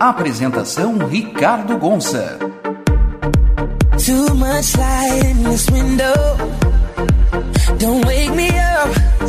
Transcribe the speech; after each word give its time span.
Apresentação 0.00 0.96
Ricardo 0.96 1.76
Gonça. 1.76 2.38
Too 3.98 4.34
much 4.34 4.74
light 4.78 5.26
in 5.26 5.42
this 5.44 5.68
window. 5.68 6.14
Don't 7.78 8.06
wake 8.06 8.34
me 8.34 8.48
up. 8.48 8.69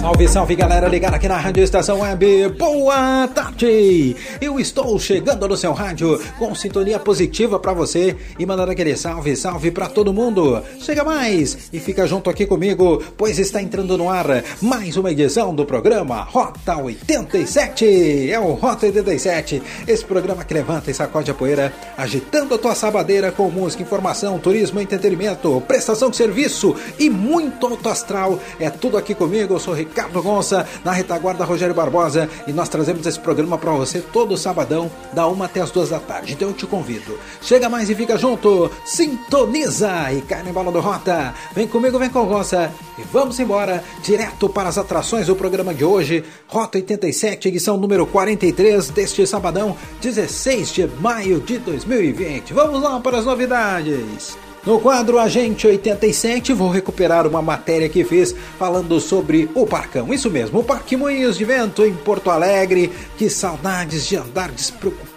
Salve, 0.02 0.28
salve 0.28 0.55
galera 0.55 0.88
ligada 0.88 1.16
aqui 1.16 1.28
na 1.28 1.38
Rádio 1.38 1.64
Estação 1.64 2.00
Web. 2.00 2.50
Boa 2.58 3.28
tarde! 3.28 4.16
Eu 4.41 4.60
estou 4.60 4.98
chegando 4.98 5.48
no 5.48 5.55
seu 5.55 5.74
rádio 5.74 6.20
com 6.40 6.55
sintonia 6.55 6.98
positiva 6.98 7.60
para 7.60 7.72
você 7.72 8.18
e 8.40 8.44
mandando 8.44 8.72
aquele 8.72 8.98
salve, 8.98 9.36
salve 9.36 9.70
para 9.70 9.88
todo 9.88 10.12
mundo. 10.12 10.60
Chega 10.80 11.04
mais 11.04 11.70
e 11.72 11.80
fica 11.80 12.08
junto 12.08 12.32
aqui 12.32 12.48
comigo, 12.48 13.04
pois 13.16 13.38
está 13.38 13.62
entrando 13.62 13.96
no 13.96 14.10
ar 14.10 14.44
mais 14.60 14.98
uma 14.98 15.12
edição 15.12 15.54
do 15.54 15.68
programa 15.68 16.24
Rota 16.24 16.77
87. 16.77 18.32
É 18.32 18.40
o 18.40 18.54
Rota 18.54 18.88
87, 18.88 19.62
esse 19.88 20.04
programa 20.04 20.44
que 20.44 20.55
levanta 20.55 20.90
e 20.90 20.96
sacode 20.96 21.30
a 21.30 21.36
poeira, 21.36 21.72
agitando 21.96 22.55
a 22.55 22.57
tua 22.57 22.74
sabadeira 22.74 23.32
com 23.32 23.52
música, 23.52 23.84
informação, 23.84 24.40
turismo, 24.40 24.82
entretenimento, 24.82 25.62
prestação 25.68 26.10
de 26.10 26.18
serviço 26.18 26.76
e 26.98 27.07
muito 27.07 27.68
alto 27.68 27.88
astral. 27.88 28.40
É 28.60 28.72
tudo 28.72 28.98
aqui 28.98 29.13
comigo, 29.13 29.54
eu 29.54 29.60
sou 29.60 29.76
Ricardo 29.76 29.91
Ricardo 29.92 30.22
Gonça, 30.24 30.66
na 30.86 30.94
retaguarda 30.94 31.44
Rogério 31.44 31.76
Barbosa, 31.76 32.30
e 32.48 32.54
nós 32.54 32.70
trazemos 32.70 33.06
esse 33.06 33.20
programa 33.20 33.58
para 33.58 33.74
você 33.74 34.00
todo 34.00 34.38
sabadão, 34.38 34.90
da 35.12 35.28
uma 35.28 35.46
até 35.46 35.60
as 35.60 35.70
duas 35.70 35.90
da 35.90 36.00
tarde. 36.00 36.32
Então 36.34 36.48
eu 36.48 36.54
te 36.54 36.66
convido, 36.66 37.20
chega 37.42 37.68
mais 37.68 37.90
e 37.90 37.96
fica 37.96 38.18
junto, 38.18 38.72
sintoniza 38.86 40.14
e 40.14 40.22
cai 40.22 40.44
no 40.44 40.50
embalo 40.50 40.72
do 40.72 40.80
Rota. 40.80 41.34
Vem 41.54 41.68
comigo, 41.68 42.00
vem 42.00 42.10
com 42.10 42.26
Gonça 42.26 42.72
e 42.98 43.02
vamos 43.12 43.38
embora, 43.38 43.84
direto 44.02 44.48
para 44.48 44.70
as 44.70 44.78
atrações 44.78 45.28
do 45.28 45.36
programa 45.36 45.74
de 45.74 45.84
hoje, 45.84 46.24
Rota 46.48 46.78
87, 46.78 47.50
edição 47.50 47.76
número 47.76 48.06
43 48.06 48.90
deste 48.92 49.28
sabadão, 49.28 49.76
16 50.02 50.72
de 50.72 50.88
maio 50.88 51.42
de 51.42 51.58
2020. 51.58 52.54
Vamos 52.54 52.82
lá 52.82 52.98
para 53.02 53.18
as 53.18 53.26
novidades. 53.26 54.38
No 54.63 54.79
quadro 54.79 55.17
Agente 55.17 55.65
87, 55.65 56.54
vou 56.54 56.70
recuperar 56.70 57.26
uma 57.26 57.41
matéria 57.41 57.90
que 57.90 58.04
fiz 58.04 58.35
falando 58.59 58.99
sobre 58.99 59.49
o 59.55 59.65
Parcão. 59.65 60.13
Isso 60.13 60.29
mesmo, 60.29 60.59
o 60.59 60.63
Parque 60.63 60.95
Moinhos 60.95 61.35
de 61.35 61.43
Vento 61.43 61.84
em 61.84 61.93
Porto 61.93 62.29
Alegre. 62.29 62.91
Que 63.17 63.27
saudades 63.27 64.06
de 64.06 64.17
andar 64.17 64.51
despreocupado 64.51 65.10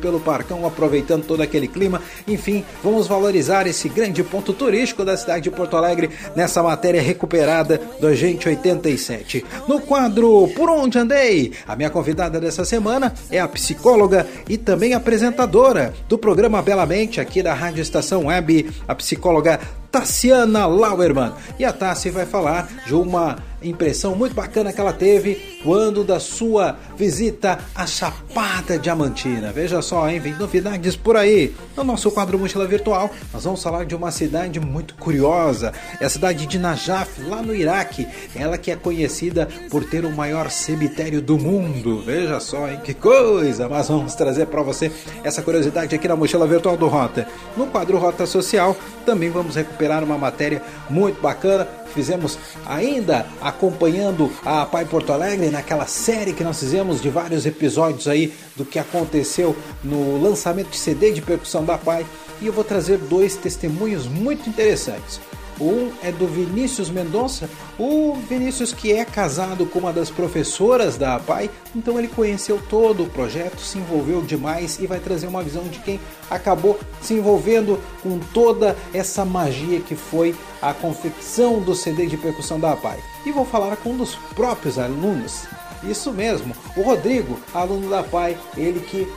pelo 0.00 0.20
Parcão, 0.20 0.66
aproveitando 0.66 1.24
todo 1.24 1.42
aquele 1.42 1.68
clima. 1.68 2.02
Enfim, 2.26 2.64
vamos 2.82 3.06
valorizar 3.06 3.66
esse 3.66 3.88
grande 3.88 4.22
ponto 4.22 4.52
turístico 4.52 5.04
da 5.04 5.16
cidade 5.16 5.44
de 5.44 5.50
Porto 5.50 5.76
Alegre 5.76 6.10
nessa 6.34 6.62
matéria 6.62 7.00
recuperada 7.00 7.80
do 8.00 8.06
Agente 8.06 8.48
87. 8.48 9.44
No 9.66 9.80
quadro 9.80 10.48
Por 10.56 10.68
Onde 10.68 10.98
Andei, 10.98 11.52
a 11.66 11.76
minha 11.76 11.90
convidada 11.90 12.40
dessa 12.40 12.64
semana 12.64 13.14
é 13.30 13.38
a 13.38 13.48
psicóloga 13.48 14.26
e 14.48 14.58
também 14.58 14.94
apresentadora 14.94 15.94
do 16.08 16.18
programa 16.18 16.60
Belamente 16.60 17.20
aqui 17.20 17.42
da 17.42 17.54
Rádio 17.54 17.82
Estação 17.82 18.26
Web 18.26 18.70
a 18.86 18.94
psicóloga 18.94 19.60
Tassiana 19.90 20.66
Lauerman. 20.66 21.32
E 21.58 21.64
a 21.64 21.72
Tassi 21.72 22.10
vai 22.10 22.26
falar 22.26 22.68
de 22.86 22.94
uma 22.94 23.36
impressão 23.62 24.14
muito 24.14 24.34
bacana 24.34 24.72
que 24.72 24.80
ela 24.80 24.92
teve 24.92 25.58
quando 25.62 26.04
da 26.04 26.20
sua 26.20 26.76
visita 26.96 27.58
à 27.74 27.86
Chapada 27.86 28.78
Diamantina. 28.78 29.52
Veja 29.52 29.82
só, 29.82 30.08
hein? 30.08 30.20
Vem 30.20 30.34
novidades 30.34 30.96
por 30.96 31.16
aí. 31.16 31.54
No 31.76 31.84
nosso 31.84 32.10
quadro 32.10 32.38
Mochila 32.38 32.66
Virtual, 32.66 33.10
nós 33.32 33.44
vamos 33.44 33.62
falar 33.62 33.84
de 33.84 33.94
uma 33.94 34.10
cidade 34.10 34.60
muito 34.60 34.94
curiosa. 34.94 35.72
É 36.00 36.04
a 36.04 36.08
cidade 36.08 36.46
de 36.46 36.58
Najaf, 36.58 37.20
lá 37.22 37.42
no 37.42 37.54
Iraque. 37.54 38.06
Ela 38.34 38.58
que 38.58 38.70
é 38.70 38.76
conhecida 38.76 39.48
por 39.70 39.84
ter 39.84 40.04
o 40.04 40.12
maior 40.12 40.50
cemitério 40.50 41.20
do 41.20 41.38
mundo. 41.38 42.02
Veja 42.04 42.40
só, 42.40 42.68
hein? 42.68 42.80
Que 42.82 42.94
coisa! 42.94 43.68
Mas 43.68 43.88
vamos 43.88 44.14
trazer 44.14 44.46
para 44.46 44.62
você 44.62 44.90
essa 45.24 45.42
curiosidade 45.42 45.94
aqui 45.94 46.06
na 46.06 46.16
Mochila 46.16 46.46
Virtual 46.46 46.76
do 46.76 46.86
Rota. 46.86 47.26
No 47.56 47.66
quadro 47.66 47.98
Rota 47.98 48.26
Social, 48.26 48.76
também 49.04 49.30
vamos 49.30 49.56
recuperar 49.56 50.04
uma 50.04 50.18
matéria 50.18 50.62
muito 50.88 51.20
bacana 51.20 51.66
fizemos 51.94 52.38
ainda 52.66 53.26
acompanhando 53.40 54.30
a 54.44 54.64
Pai 54.66 54.84
Porto 54.84 55.12
Alegre 55.12 55.50
naquela 55.50 55.86
série 55.86 56.32
que 56.32 56.44
nós 56.44 56.58
fizemos 56.58 57.00
de 57.00 57.08
vários 57.08 57.46
episódios 57.46 58.08
aí 58.08 58.32
do 58.56 58.64
que 58.64 58.78
aconteceu 58.78 59.56
no 59.82 60.20
lançamento 60.22 60.70
de 60.70 60.76
CD 60.76 61.12
de 61.12 61.22
percussão 61.22 61.64
da 61.64 61.78
Pai 61.78 62.06
e 62.40 62.46
eu 62.46 62.52
vou 62.52 62.64
trazer 62.64 62.98
dois 62.98 63.36
testemunhos 63.36 64.06
muito 64.06 64.48
interessantes. 64.48 65.20
Um 65.60 65.90
é 66.02 66.12
do 66.12 66.26
Vinícius 66.26 66.88
Mendonça, 66.88 67.50
o 67.78 68.14
Vinícius 68.28 68.72
que 68.72 68.92
é 68.92 69.04
casado 69.04 69.66
com 69.66 69.80
uma 69.80 69.92
das 69.92 70.10
professoras 70.10 70.96
da 70.96 71.16
APAI, 71.16 71.50
então 71.74 71.98
ele 71.98 72.08
conheceu 72.08 72.60
todo 72.68 73.04
o 73.04 73.10
projeto, 73.10 73.60
se 73.60 73.78
envolveu 73.78 74.22
demais 74.22 74.78
e 74.78 74.86
vai 74.86 75.00
trazer 75.00 75.26
uma 75.26 75.42
visão 75.42 75.64
de 75.64 75.78
quem 75.80 76.00
acabou 76.30 76.78
se 77.00 77.14
envolvendo 77.14 77.80
com 78.02 78.18
toda 78.32 78.76
essa 78.92 79.24
magia 79.24 79.80
que 79.80 79.96
foi 79.96 80.34
a 80.62 80.72
confecção 80.72 81.60
do 81.60 81.74
CD 81.74 82.06
de 82.06 82.16
percussão 82.16 82.60
da 82.60 82.72
APAI. 82.72 82.98
E 83.26 83.32
vou 83.32 83.44
falar 83.44 83.76
com 83.76 83.90
um 83.90 83.96
dos 83.96 84.14
próprios 84.34 84.78
alunos. 84.78 85.46
Isso 85.82 86.12
mesmo, 86.12 86.54
o 86.76 86.82
Rodrigo, 86.82 87.38
aluno 87.52 87.88
da 87.88 88.00
APAI, 88.00 88.36
ele 88.56 88.80
que 88.80 89.08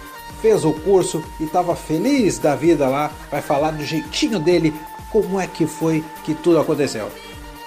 fez 0.42 0.66
o 0.66 0.74
curso 0.74 1.24
e 1.40 1.44
estava 1.44 1.76
feliz 1.76 2.40
da 2.40 2.56
vida 2.56 2.88
lá, 2.88 3.12
vai 3.30 3.42
falar 3.42 3.72
do 3.72 3.84
jeitinho 3.84 4.40
dele 4.40 4.74
como 5.12 5.40
é 5.40 5.48
que 5.48 5.68
foi 5.68 6.04
que 6.24 6.34
tudo 6.34 6.60
aconteceu. 6.60 7.10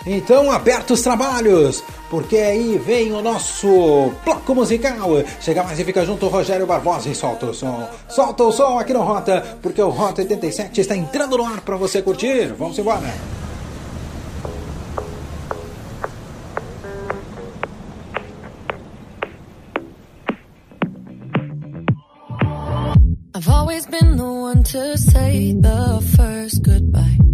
Então 0.07 0.53
aperta 0.53 0.93
os 0.93 1.01
trabalhos, 1.01 1.83
porque 2.11 2.37
aí 2.37 2.77
vem 2.77 3.13
o 3.13 3.23
nosso 3.23 4.13
bloco 4.25 4.55
musical. 4.55 5.09
Chega 5.41 5.63
mais 5.63 5.79
e 5.79 5.85
fica 5.85 6.05
junto 6.05 6.29
Rogério 6.29 6.67
Barbosa 6.67 7.09
e 7.09 7.15
solta 7.15 7.47
o 7.47 7.55
som. 7.55 7.89
Solta 8.09 8.45
o 8.45 8.53
som 8.53 8.79
aqui 8.79 8.93
no 8.93 9.03
Rota, 9.03 9.43
porque 9.63 9.81
o 9.81 9.89
Rota 9.89 10.21
87 10.21 10.81
está 10.81 10.95
entrando 10.95 11.39
no 11.39 11.47
ar 11.47 11.63
para 11.63 11.77
você 11.77 12.03
curtir. 12.03 12.53
Vamos 12.59 12.79
embora. 12.79 13.15
I've 23.37 23.49
always 23.49 23.87
been 23.87 24.17
the 24.17 24.25
one 24.25 24.63
to 24.65 24.97
say 24.99 25.55
the 25.59 26.01
first 26.17 26.63
goodbye. 26.63 27.34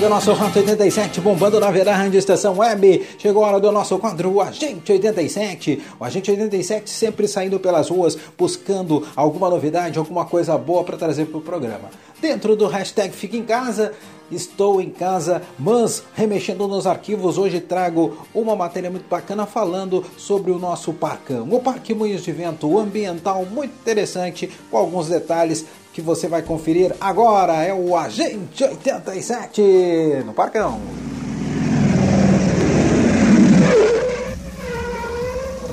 Segue 0.00 0.12
o 0.12 0.14
nosso 0.14 0.32
Hot 0.32 0.58
87 0.58 1.20
bombando 1.20 1.60
na 1.60 1.68
Rádio 1.68 2.16
Estação 2.16 2.56
Web. 2.56 3.06
Chegou 3.18 3.44
a 3.44 3.48
hora 3.48 3.60
do 3.60 3.70
nosso 3.70 3.98
quadro 3.98 4.32
o 4.32 4.40
Agente 4.40 4.92
87. 4.92 5.78
O 6.00 6.04
Agente 6.06 6.30
87 6.30 6.88
sempre 6.88 7.28
saindo 7.28 7.60
pelas 7.60 7.90
ruas 7.90 8.16
buscando 8.38 9.06
alguma 9.14 9.50
novidade, 9.50 9.98
alguma 9.98 10.24
coisa 10.24 10.56
boa 10.56 10.84
para 10.84 10.96
trazer 10.96 11.26
para 11.26 11.36
o 11.36 11.42
programa. 11.42 11.90
Dentro 12.18 12.56
do 12.56 12.66
hashtag 12.66 13.14
Fica 13.14 13.36
em 13.36 13.42
Casa, 13.42 13.92
Estou 14.30 14.80
em 14.80 14.90
casa, 14.90 15.42
mas 15.58 16.04
remexendo 16.14 16.68
nos 16.68 16.86
arquivos, 16.86 17.36
hoje 17.36 17.60
trago 17.60 18.16
uma 18.32 18.54
matéria 18.54 18.88
muito 18.88 19.08
bacana 19.08 19.44
falando 19.44 20.04
sobre 20.16 20.52
o 20.52 20.58
nosso 20.58 20.92
parcão. 20.92 21.48
O 21.50 21.60
Parque 21.60 21.92
Moinhos 21.92 22.22
de 22.22 22.30
Vento 22.30 22.78
ambiental 22.78 23.44
muito 23.44 23.72
interessante, 23.72 24.48
com 24.70 24.76
alguns 24.76 25.08
detalhes 25.08 25.66
que 25.92 26.00
você 26.00 26.28
vai 26.28 26.42
conferir 26.42 26.94
agora. 27.00 27.64
É 27.64 27.72
o 27.72 27.96
Agente 27.96 28.64
87 28.64 30.22
no 30.24 30.32
Parcão. 30.32 30.80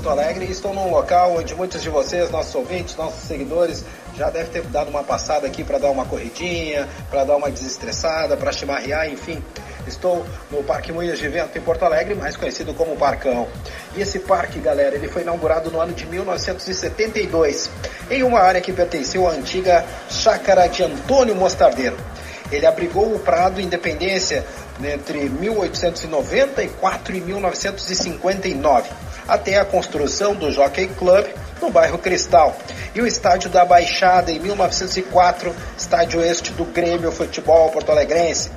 Porto 0.07 0.09
Alegre 0.09 0.45
estou 0.45 0.73
num 0.73 0.89
local 0.89 1.35
onde 1.37 1.53
muitos 1.53 1.81
de 1.81 1.89
vocês, 1.89 2.31
nossos 2.31 2.55
ouvintes, 2.55 2.95
nossos 2.95 3.27
seguidores, 3.27 3.83
já 4.15 4.29
deve 4.29 4.49
ter 4.49 4.61
dado 4.63 4.89
uma 4.89 5.03
passada 5.03 5.45
aqui 5.45 5.65
para 5.65 5.77
dar 5.77 5.91
uma 5.91 6.05
corridinha, 6.05 6.87
para 7.09 7.25
dar 7.25 7.35
uma 7.35 7.51
desestressada, 7.51 8.37
para 8.37 8.53
chimarrear, 8.53 9.11
enfim. 9.11 9.43
Estou 9.87 10.25
no 10.51 10.63
Parque 10.63 10.91
Moinhos 10.91 11.17
de 11.17 11.27
Vento 11.29 11.57
em 11.57 11.61
Porto 11.61 11.83
Alegre, 11.83 12.13
mais 12.13 12.35
conhecido 12.35 12.73
como 12.73 12.97
Parcão. 12.97 13.47
E 13.95 14.01
esse 14.01 14.19
parque, 14.19 14.59
galera, 14.59 14.95
ele 14.95 15.07
foi 15.07 15.21
inaugurado 15.21 15.71
no 15.71 15.79
ano 15.79 15.93
de 15.93 16.05
1972, 16.05 17.69
em 18.11 18.21
uma 18.21 18.39
área 18.39 18.59
que 18.59 18.73
pertenceu 18.73 19.27
à 19.27 19.31
antiga 19.31 19.85
chácara 20.09 20.67
de 20.67 20.83
Antônio 20.83 21.35
Mostardeiro. 21.35 21.97
Ele 22.51 22.65
abrigou 22.65 23.13
o 23.13 23.19
Prado 23.19 23.59
Independência 23.61 24.45
entre 24.83 25.29
1894 25.29 27.15
e 27.15 27.21
1959, 27.21 28.89
até 29.27 29.57
a 29.57 29.65
construção 29.65 30.35
do 30.35 30.51
Jockey 30.51 30.87
Club 30.87 31.25
no 31.61 31.69
bairro 31.69 31.97
Cristal, 31.97 32.55
e 32.93 33.01
o 33.01 33.07
estádio 33.07 33.49
da 33.49 33.65
Baixada 33.65 34.31
em 34.31 34.39
1904, 34.39 35.53
estádio 35.77 36.21
este 36.21 36.51
do 36.53 36.65
Grêmio 36.65 37.11
Futebol 37.11 37.69
Porto 37.71 37.91
Alegrense, 37.91 38.51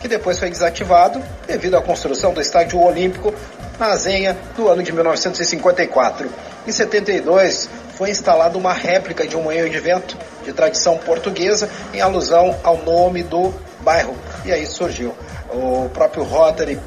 que 0.00 0.08
depois 0.08 0.38
foi 0.38 0.50
desativado 0.50 1.22
devido 1.46 1.76
à 1.76 1.82
construção 1.82 2.32
do 2.32 2.40
estádio 2.40 2.80
Olímpico 2.80 3.34
na 3.78 3.94
Zenha 3.96 4.36
no 4.56 4.68
ano 4.68 4.82
de 4.82 4.92
1954. 4.92 6.30
Em 6.66 6.72
72 6.72 7.68
foi 7.96 8.10
instalada 8.10 8.58
uma 8.58 8.72
réplica 8.72 9.26
de 9.26 9.36
um 9.36 9.42
moinho 9.42 9.68
de 9.70 9.78
vento 9.78 10.16
de 10.44 10.52
tradição 10.52 10.98
portuguesa 10.98 11.68
em 11.92 12.00
alusão 12.00 12.56
ao 12.62 12.78
nome 12.78 13.22
do 13.22 13.54
bairro. 13.80 14.16
E 14.44 14.52
aí 14.52 14.66
surgiu 14.66 15.14
o 15.50 15.88
próprio 15.90 16.24
Rotary 16.24 16.78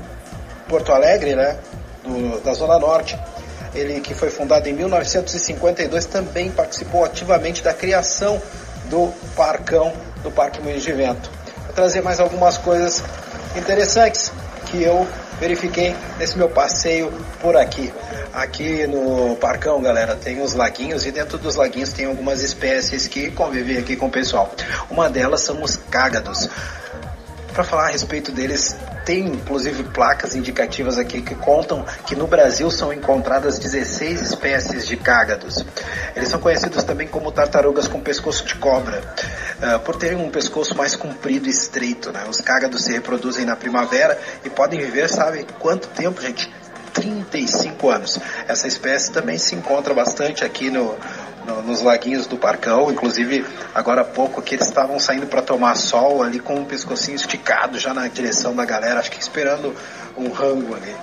Porto 0.68 0.92
Alegre, 0.92 1.36
né, 1.36 1.58
do, 2.04 2.40
da 2.42 2.54
Zona 2.54 2.78
Norte, 2.78 3.18
ele 3.74 4.00
que 4.00 4.14
foi 4.14 4.30
fundado 4.30 4.68
em 4.68 4.74
1952, 4.74 6.06
também 6.06 6.50
participou 6.50 7.04
ativamente 7.04 7.64
da 7.64 7.74
criação 7.74 8.42
do 8.86 9.14
Parcão, 9.36 9.94
do 10.24 10.32
Parque 10.32 10.62
Moinhos 10.62 10.84
de 10.84 10.92
Vento. 10.92 11.30
Trazer 11.80 12.02
mais 12.02 12.20
algumas 12.20 12.58
coisas 12.58 13.02
interessantes 13.56 14.34
que 14.66 14.84
eu 14.84 15.08
verifiquei 15.40 15.96
nesse 16.18 16.38
meu 16.38 16.50
passeio 16.50 17.10
por 17.42 17.56
aqui. 17.56 17.94
Aqui 18.34 18.86
no 18.86 19.38
Parcão, 19.38 19.82
galera, 19.82 20.14
tem 20.14 20.42
os 20.42 20.56
laguinhos 20.56 21.06
e 21.06 21.12
dentro 21.14 21.38
dos 21.38 21.56
laguinhos 21.56 21.94
tem 21.94 22.06
algumas 22.06 22.44
espécies 22.44 23.08
que 23.08 23.32
convivem 23.32 23.78
aqui 23.78 23.96
com 23.96 24.08
o 24.08 24.12
pessoal. 24.12 24.54
Uma 24.90 25.10
delas 25.10 25.40
são 25.40 25.64
os 25.64 25.78
cágados 25.78 26.50
para 27.54 27.64
falar 27.64 27.88
a 27.88 27.92
respeito 27.92 28.32
deles, 28.32 28.76
tem 29.06 29.28
inclusive 29.28 29.84
placas 29.84 30.36
indicativas 30.36 30.98
aqui 30.98 31.22
que 31.22 31.36
contam 31.36 31.86
que 32.06 32.16
no 32.16 32.28
Brasil 32.28 32.70
são 32.70 32.94
encontradas 32.94 33.58
16 33.58 34.22
espécies 34.22 34.88
de 34.88 34.96
cágados. 34.96 35.66
Eles 36.16 36.30
são 36.30 36.40
conhecidos 36.40 36.84
também 36.84 37.08
como 37.08 37.32
tartarugas 37.32 37.88
com 37.88 38.00
pescoço 38.02 38.46
de 38.46 38.56
cobra, 38.56 39.02
uh, 39.58 39.80
por 39.80 39.96
terem 39.96 40.18
um 40.18 40.30
pescoço 40.30 40.76
mais 40.76 40.96
comprido 40.96 41.48
e 41.48 41.52
estreito. 41.52 42.12
Né? 42.12 42.26
Os 42.30 42.40
cágados 42.40 42.84
se 42.84 42.92
reproduzem 42.92 43.46
na 43.46 43.56
primavera 43.56 44.20
e 44.44 44.50
podem 44.50 44.80
viver, 44.80 45.10
sabe 45.10 45.46
quanto 45.60 45.88
tempo, 45.90 46.22
gente? 46.22 46.52
35 46.94 47.90
anos. 47.90 48.20
Essa 48.48 48.68
espécie 48.68 49.12
também 49.12 49.38
se 49.38 49.56
encontra 49.56 49.94
bastante 49.94 50.44
aqui 50.44 50.70
no, 50.70 50.96
no, 51.50 51.64
nos 51.64 51.82
laguinhos 51.82 52.28
do 52.28 52.38
Parcão, 52.38 52.92
inclusive 52.92 53.46
agora 53.74 54.02
há 54.02 54.06
pouco 54.06 54.42
que 54.42 54.56
eles 54.56 54.68
estavam 54.68 55.00
saindo 55.00 55.26
para 55.26 55.42
tomar 55.42 55.76
sol 55.76 56.22
ali 56.22 56.40
com 56.40 56.62
o 56.62 56.66
pescocinho 56.66 57.16
esticado 57.16 57.80
já 57.80 57.94
na 57.94 58.08
direção 58.08 58.56
da 58.56 58.66
galera, 58.66 59.00
acho 59.00 59.12
que 59.12 59.20
esperando 59.20 59.76
um 60.16 60.30
rango 60.30 60.76
ali. 60.76 60.96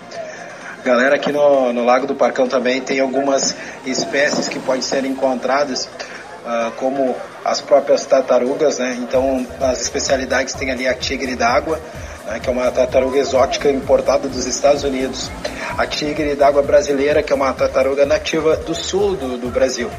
Galera 0.85 1.17
aqui 1.17 1.33
no, 1.33 1.73
no 1.73 1.85
Lago 1.85 2.07
do 2.07 2.15
Parcão 2.15 2.47
também 2.47 2.81
tem 2.81 3.01
algumas 3.01 3.57
espécies 3.85 4.49
que 4.49 4.61
podem 4.61 4.83
ser 4.83 5.05
encontradas 5.05 5.87
uh, 5.87 6.71
como 6.77 7.17
as 7.45 7.61
próprias 7.61 8.07
tartarugas, 8.07 8.79
né? 8.79 8.97
Então, 9.01 9.45
as 9.61 9.81
especialidades 9.81 10.55
tem 10.55 10.71
ali 10.71 10.87
a 10.87 10.95
tigre 10.95 11.35
d'água, 11.35 11.81
né? 12.25 12.39
que 12.41 12.49
é 12.49 12.53
uma 12.53 12.71
tartaruga 12.71 13.19
exótica 13.19 13.69
importada 13.69 14.29
dos 14.29 14.47
Estados 14.47 14.85
Unidos. 14.85 15.29
A 15.77 15.87
tigre 15.87 16.35
d'água 16.35 16.63
brasileira, 16.63 17.23
que 17.23 17.33
é 17.33 17.37
uma 17.37 17.53
tartaruga 17.53 18.07
nativa 18.07 18.57
do 18.57 18.75
sul 18.75 19.17
do, 19.17 19.39
do 19.39 19.49
Brasil. 19.49 19.91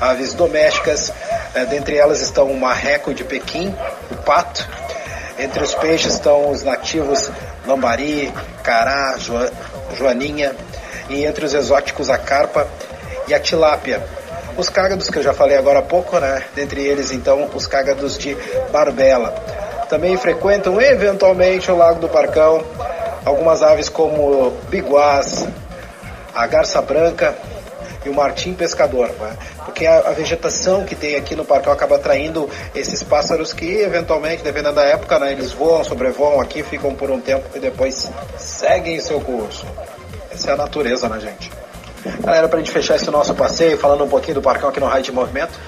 Aves 0.00 0.34
domésticas, 0.34 1.08
uh, 1.08 1.66
dentre 1.68 1.96
elas 1.96 2.20
estão 2.20 2.46
o 2.46 2.58
marreco 2.58 3.12
de 3.12 3.24
Pequim, 3.24 3.74
o 4.10 4.16
pato. 4.16 4.68
Entre 5.38 5.62
os 5.62 5.74
peixes 5.74 6.14
estão 6.14 6.50
os 6.50 6.62
nativos 6.62 7.30
lambari, 7.66 8.32
cará, 8.62 9.16
joaninha. 9.96 10.54
E 11.08 11.24
entre 11.24 11.44
os 11.44 11.54
exóticos 11.54 12.10
a 12.10 12.18
carpa 12.18 12.66
e 13.26 13.34
a 13.34 13.40
tilápia. 13.40 14.02
Os 14.56 14.68
cágados 14.68 15.08
que 15.08 15.18
eu 15.18 15.22
já 15.22 15.32
falei 15.32 15.56
agora 15.56 15.78
há 15.78 15.82
pouco, 15.82 16.18
né? 16.18 16.42
Dentre 16.54 16.84
eles, 16.84 17.12
então, 17.12 17.48
os 17.54 17.66
cágados 17.66 18.18
de 18.18 18.36
Barbela. 18.72 19.30
Também 19.88 20.16
frequentam 20.16 20.80
eventualmente 20.80 21.70
o 21.70 21.76
Lago 21.76 22.00
do 22.00 22.08
Parcão 22.08 22.64
algumas 23.28 23.62
aves 23.62 23.88
como 23.88 24.50
biguás, 24.68 25.46
a 26.34 26.46
garça 26.46 26.80
branca 26.80 27.34
e 28.04 28.08
o 28.08 28.14
martim 28.14 28.54
pescador, 28.54 29.08
né? 29.20 29.36
porque 29.64 29.86
a, 29.86 29.98
a, 29.98 30.12
vegetação 30.12 30.84
que 30.84 30.94
tem 30.94 31.16
aqui 31.16 31.34
no 31.34 31.44
parque 31.44 31.68
acaba 31.68 31.96
atraindo 31.96 32.48
esses 32.74 33.02
pássaros 33.02 33.52
que 33.52 33.66
eventualmente, 33.80 34.42
dependendo 34.42 34.76
da 34.76 34.84
época, 34.84 35.18
né, 35.18 35.32
eles 35.32 35.52
voam, 35.52 35.84
sobrevoam 35.84 36.40
aqui, 36.40 36.62
ficam 36.62 36.94
por 36.94 37.10
um 37.10 37.20
tempo 37.20 37.44
e 37.54 37.58
depois 37.58 38.10
seguem 38.36 39.00
seu 39.00 39.20
curso. 39.20 39.66
Essa 40.30 40.50
é 40.50 40.54
a 40.54 40.56
natureza, 40.56 41.08
né, 41.08 41.20
gente? 41.20 41.50
Galera, 42.20 42.48
para 42.48 42.58
a 42.58 42.62
gente 42.62 42.72
fechar 42.72 42.96
esse 42.96 43.10
nosso 43.10 43.34
passeio, 43.34 43.76
falando 43.76 44.04
um 44.04 44.08
pouquinho 44.08 44.36
do 44.36 44.42
parcão 44.42 44.68
aqui 44.68 44.80
no 44.80 44.86
Raio 44.86 45.02
de 45.02 45.12
Movimento, 45.12 45.58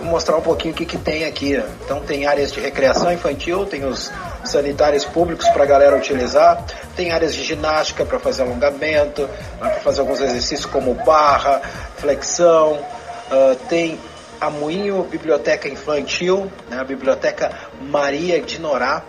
mostrar 0.00 0.36
um 0.36 0.40
pouquinho 0.40 0.72
o 0.74 0.76
que, 0.76 0.86
que 0.86 0.98
tem 0.98 1.24
aqui. 1.24 1.62
Então 1.84 2.00
tem 2.00 2.26
áreas 2.26 2.52
de 2.52 2.60
recreação 2.60 3.12
infantil, 3.12 3.66
tem 3.66 3.84
os 3.84 4.10
sanitários 4.44 5.04
públicos 5.04 5.46
para 5.48 5.64
a 5.64 5.66
galera 5.66 5.96
utilizar, 5.96 6.64
tem 6.96 7.12
áreas 7.12 7.34
de 7.34 7.42
ginástica 7.42 8.04
para 8.04 8.18
fazer 8.18 8.42
alongamento, 8.42 9.22
né, 9.22 9.28
para 9.68 9.80
fazer 9.80 10.00
alguns 10.00 10.20
exercícios 10.20 10.66
como 10.66 10.94
barra, 10.94 11.60
flexão, 11.96 12.72
uh, 12.74 13.56
tem 13.68 13.98
a 14.40 14.50
Moinho 14.50 15.04
Biblioteca 15.04 15.68
Infantil, 15.68 16.50
né, 16.68 16.78
a 16.80 16.84
Biblioteca 16.84 17.52
Maria 17.80 18.40
de 18.40 18.58
Norá, 18.60 19.02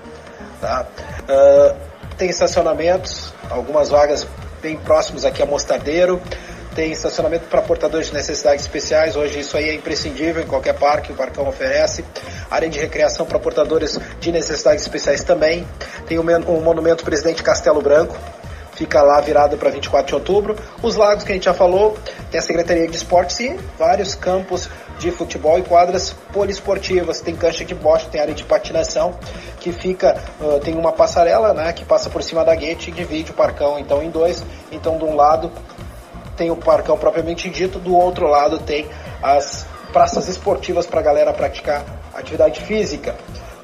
tá? 0.62 0.86
Uh, 1.24 1.94
tem 2.18 2.30
estacionamentos, 2.30 3.34
algumas 3.50 3.90
vagas 3.90 4.28
bem 4.62 4.78
próximos 4.78 5.26
aqui 5.26 5.42
a 5.42 5.46
Mostardeiro, 5.46 6.22
tem 6.76 6.92
estacionamento 6.92 7.46
para 7.48 7.62
portadores 7.62 8.08
de 8.08 8.14
necessidades 8.14 8.66
especiais, 8.66 9.16
hoje 9.16 9.40
isso 9.40 9.56
aí 9.56 9.70
é 9.70 9.74
imprescindível 9.74 10.42
em 10.42 10.48
qualquer 10.48 10.74
parque, 10.74 11.12
o 11.12 11.16
Parcão 11.16 11.48
oferece. 11.48 12.04
Área 12.50 12.70
de 12.70 12.80
recreação 12.80 13.26
para 13.26 13.40
portadores 13.40 14.00
de 14.20 14.32
necessidades 14.32 14.84
especiais 14.84 15.24
também. 15.24 15.68
Tem 16.08 16.18
o, 16.18 16.22
o 16.22 16.62
Monumento 16.62 17.04
Presidente 17.04 17.44
Castelo 17.44 17.82
Branco, 17.82 18.18
fica 18.76 19.02
lá 19.02 19.20
virado 19.22 19.58
para 19.58 19.70
24 19.70 20.08
de 20.08 20.16
outubro. 20.16 20.56
Os 20.82 20.96
lagos 20.96 21.24
que 21.24 21.32
a 21.32 21.36
gente 21.36 21.46
já 21.46 21.54
falou, 21.54 21.98
tem 22.32 22.40
a 22.40 22.44
Secretaria 22.44 22.88
de 22.88 22.96
Esportes 22.96 23.40
e 23.40 23.58
vários 23.78 24.16
campos 24.16 24.70
de 25.00 25.12
futebol 25.12 25.60
e 25.60 25.64
quadras 25.64 26.14
poliesportivas. 26.32 27.22
Tem 27.22 27.36
cancha 27.36 27.64
de 27.64 27.76
bocha, 27.76 28.08
tem 28.10 28.22
área 28.22 28.34
de 28.34 28.44
patinação 28.44 29.18
que 29.60 29.72
fica, 29.72 30.18
uh, 30.40 30.60
tem 30.60 30.76
uma 30.76 30.92
passarela, 30.92 31.54
né, 31.54 31.72
que 31.74 31.86
passa 31.86 32.10
por 32.10 32.22
cima 32.24 32.44
da 32.44 32.56
guete 32.56 32.90
e 32.90 32.94
divide 32.94 33.32
o 33.32 33.34
parcão 33.34 33.80
então 33.80 34.02
em 34.02 34.10
dois. 34.10 34.44
Então 34.72 34.98
de 34.98 35.04
um 35.04 35.16
lado 35.16 35.52
tem 36.36 36.52
o 36.52 36.56
parcão 36.56 36.98
propriamente 36.98 37.50
dito, 37.50 37.80
do 37.80 37.96
outro 37.96 38.28
lado 38.28 38.60
tem 38.60 38.88
as 39.22 39.66
praças 39.92 40.28
esportivas 40.28 40.86
para 40.86 41.00
a 41.00 41.04
galera 41.04 41.32
praticar 41.32 41.86
atividade 42.14 42.60
física. 42.62 43.16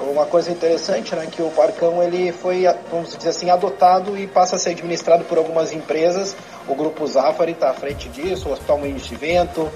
Uma 0.00 0.24
coisa 0.24 0.50
interessante, 0.50 1.14
né, 1.14 1.28
que 1.30 1.42
o 1.42 1.50
Parcão 1.50 2.02
ele 2.02 2.32
foi, 2.32 2.64
vamos 2.90 3.14
dizer 3.14 3.28
assim, 3.28 3.50
adotado 3.50 4.16
e 4.16 4.26
passa 4.26 4.56
a 4.56 4.58
ser 4.58 4.70
administrado 4.70 5.24
por 5.24 5.36
algumas 5.36 5.72
empresas. 5.72 6.34
O 6.66 6.74
Grupo 6.74 7.06
Zafari 7.06 7.52
está 7.52 7.70
à 7.70 7.74
frente 7.74 8.08
disso, 8.08 8.48
o 8.48 8.52
Hospital 8.52 8.78
Moinhos 8.78 9.04
de 9.06 9.14
Vento, 9.14 9.70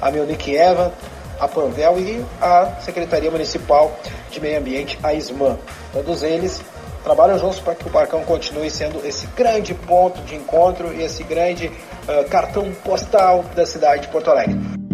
a 0.00 0.10
Munich 0.10 0.56
Eva, 0.56 0.92
a 1.38 1.46
Panvel 1.46 1.98
e 1.98 2.24
a 2.40 2.76
Secretaria 2.80 3.30
Municipal 3.30 3.92
de 4.30 4.40
Meio 4.40 4.58
Ambiente, 4.58 4.98
a 5.02 5.12
ISMAN. 5.12 5.58
Todos 5.92 6.22
eles 6.22 6.62
trabalham 7.02 7.38
juntos 7.38 7.60
para 7.60 7.74
que 7.74 7.86
o 7.86 7.90
Parcão 7.90 8.22
continue 8.24 8.70
sendo 8.70 9.06
esse 9.06 9.26
grande 9.28 9.74
ponto 9.74 10.20
de 10.22 10.36
encontro 10.36 10.92
e 10.92 11.02
esse 11.02 11.22
grande 11.22 11.68
uh, 11.68 12.28
cartão 12.28 12.72
postal 12.84 13.44
da 13.54 13.64
cidade 13.64 14.02
de 14.02 14.08
Porto 14.08 14.30
Alegre. 14.30 14.89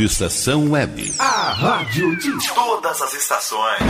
Rádio 0.00 0.12
Estação 0.12 0.70
Web. 0.70 1.14
A 1.18 1.52
rádio 1.52 2.16
de 2.16 2.54
todas 2.54 3.02
as 3.02 3.12
estações. 3.12 3.82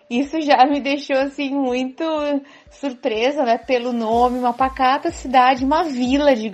Isso 0.10 0.42
já 0.42 0.66
me 0.66 0.82
deixou 0.82 1.18
assim 1.18 1.52
muito 1.52 2.04
surpresa, 2.72 3.44
né, 3.44 3.58
pelo 3.60 3.94
nome, 3.94 4.40
uma 4.40 4.54
pacata 4.54 5.12
cidade, 5.12 5.64
uma 5.64 5.84
vila 5.84 6.36
de 6.36 6.52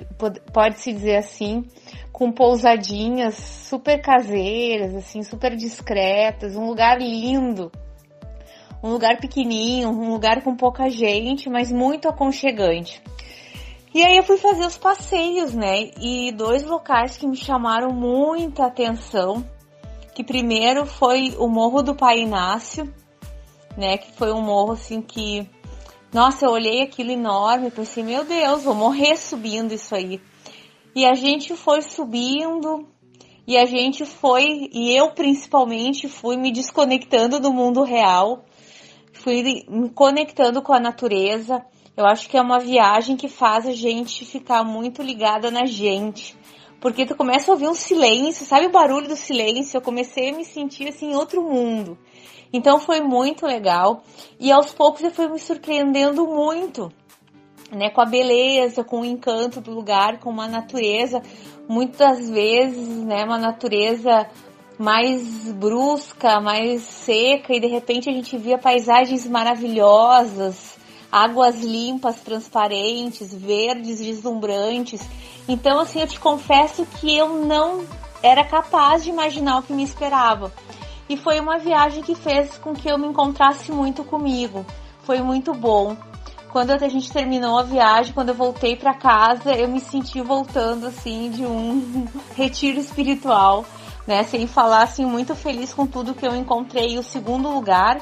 pode-se 0.52 0.92
dizer 0.92 1.16
assim, 1.16 1.64
com 2.12 2.32
pousadinhas 2.32 3.36
super 3.36 4.02
caseiras, 4.02 4.94
assim, 4.94 5.24
super 5.24 5.56
discretas, 5.56 6.56
um 6.56 6.68
lugar 6.68 7.00
lindo. 7.00 7.72
Um 8.86 8.92
lugar 8.92 9.18
pequenininho, 9.18 9.90
um 9.90 10.12
lugar 10.12 10.44
com 10.44 10.56
pouca 10.56 10.92
gente, 10.92 11.50
mas 11.50 11.72
muito 11.72 12.08
aconchegante. 12.08 13.02
E 13.92 14.04
aí 14.04 14.16
eu 14.16 14.22
fui 14.22 14.38
fazer 14.38 14.64
os 14.64 14.78
passeios, 14.78 15.56
né? 15.56 15.90
E 16.00 16.32
dois 16.32 16.64
locais 16.64 17.18
que 17.18 17.26
me 17.26 17.36
chamaram 17.36 17.92
muita 17.92 18.68
atenção, 18.68 19.44
que 20.14 20.24
primeiro 20.24 20.86
foi 20.86 21.34
o 21.40 21.48
Morro 21.48 21.82
do 21.82 21.96
Pai 21.96 22.20
Inácio, 22.20 22.94
né? 23.76 23.98
Que 23.98 24.12
foi 24.12 24.32
um 24.32 24.42
morro 24.42 24.74
assim 24.74 25.02
que, 25.02 25.50
nossa, 26.14 26.46
eu 26.46 26.52
olhei 26.52 26.84
aquilo 26.84 27.10
enorme, 27.10 27.72
pensei, 27.72 28.04
meu 28.04 28.24
Deus, 28.24 28.62
vou 28.62 28.76
morrer 28.76 29.18
subindo 29.18 29.74
isso 29.74 29.96
aí. 29.96 30.22
E 30.96 31.08
a 31.08 31.16
gente 31.16 31.56
foi 31.56 31.82
subindo, 31.82 32.88
e 33.48 33.58
a 33.58 33.66
gente 33.66 34.06
foi, 34.06 34.70
e 34.72 34.96
eu 34.96 35.10
principalmente 35.12 36.08
fui 36.08 36.38
me 36.38 36.52
desconectando 36.52 37.40
do 37.40 37.52
mundo 37.52 37.82
real, 37.82 38.46
fui 39.26 39.66
me 39.68 39.90
conectando 39.90 40.62
com 40.62 40.72
a 40.72 40.80
natureza. 40.80 41.66
Eu 41.98 42.06
acho 42.06 42.30
que 42.30 42.38
é 42.38 42.42
uma 42.42 42.60
viagem 42.60 43.18
que 43.18 43.28
faz 43.28 43.66
a 43.66 43.72
gente 43.72 44.24
ficar 44.24 44.64
muito 44.64 45.02
ligada 45.02 45.50
na 45.50 45.66
gente. 45.66 46.38
Porque 46.80 47.08
tu 47.08 47.16
começa 47.16 47.50
a 47.50 47.56
ouvir 47.56 47.68
um 47.68 47.74
silêncio, 47.74 48.46
sabe 48.46 48.68
o 48.68 48.72
barulho 48.72 49.08
do 49.08 49.16
silêncio? 49.16 49.78
Eu 49.78 49.82
comecei 49.82 50.30
a 50.30 50.36
me 50.36 50.46
sentir 50.46 50.90
assim 50.90 51.10
em 51.12 51.16
outro 51.16 51.42
mundo. 51.42 51.98
Então 52.54 52.80
foi 52.80 53.02
muito 53.02 53.48
legal. 53.48 54.04
E 54.40 54.52
aos 54.52 54.72
poucos 54.72 55.02
eu 55.02 55.10
fui 55.10 55.28
me 55.28 55.40
surpreendendo 55.40 56.28
muito, 56.28 56.92
né? 57.72 57.90
Com 57.90 58.02
a 58.02 58.06
beleza, 58.06 58.84
com 58.84 59.02
o 59.02 59.06
encanto 59.06 59.60
do 59.60 59.72
lugar, 59.72 60.20
com 60.20 60.30
uma 60.30 60.48
natureza, 60.48 61.20
muitas 61.68 62.30
vezes, 62.30 62.88
né? 63.04 63.24
Uma 63.24 63.40
natureza 63.40 64.30
mais 64.78 65.52
brusca, 65.54 66.40
mais 66.40 66.82
seca, 66.82 67.54
e 67.56 67.60
de 67.60 67.68
repente 67.68 68.10
a 68.10 68.14
gente 68.14 68.38
via 68.38 68.58
paisagens 68.58 69.26
maravilhosas 69.28 70.76
águas 71.16 71.64
limpas, 71.64 72.20
transparentes, 72.20 73.34
verdes, 73.34 74.00
deslumbrantes. 74.00 75.02
Então, 75.48 75.80
assim, 75.80 76.02
eu 76.02 76.08
te 76.08 76.20
confesso 76.20 76.86
que 77.00 77.16
eu 77.16 77.46
não 77.46 77.86
era 78.22 78.44
capaz 78.44 79.02
de 79.02 79.12
imaginar 79.12 79.60
o 79.60 79.64
que 79.64 79.72
me 79.72 79.84
esperava. 79.84 80.52
E 81.08 81.16
foi 81.16 81.40
uma 81.40 81.58
viagem 81.58 82.04
que 82.04 82.16
fez 82.16 82.58
com 82.58 82.74
que 82.74 82.90
eu 82.90 82.98
me 82.98 83.08
encontrasse 83.08 83.72
muito 83.72 84.04
comigo. 84.04 84.66
Foi 85.04 85.22
muito 85.22 85.54
bom. 85.54 85.96
Quando 86.52 86.72
a 86.72 86.90
gente 86.90 87.12
terminou 87.12 87.60
a 87.60 87.64
viagem, 87.64 88.14
quando 88.14 88.30
eu 88.30 88.36
voltei 88.36 88.76
para 88.76 88.94
casa, 88.94 89.54
eu 89.54 89.70
me 89.70 89.80
senti 89.80 90.20
voltando 90.22 90.88
assim 90.88 91.30
de 91.30 91.46
um 91.46 92.08
retiro 92.36 92.80
espiritual, 92.80 93.66
né? 94.08 94.24
Sem 94.24 94.48
falar 94.48 94.84
assim 94.84 95.06
muito 95.06 95.36
feliz 95.36 95.74
com 95.74 95.86
tudo 95.86 96.14
que 96.14 96.26
eu 96.26 96.36
encontrei. 96.36 96.98
O 96.98 97.04
segundo 97.04 97.50
lugar 97.50 98.00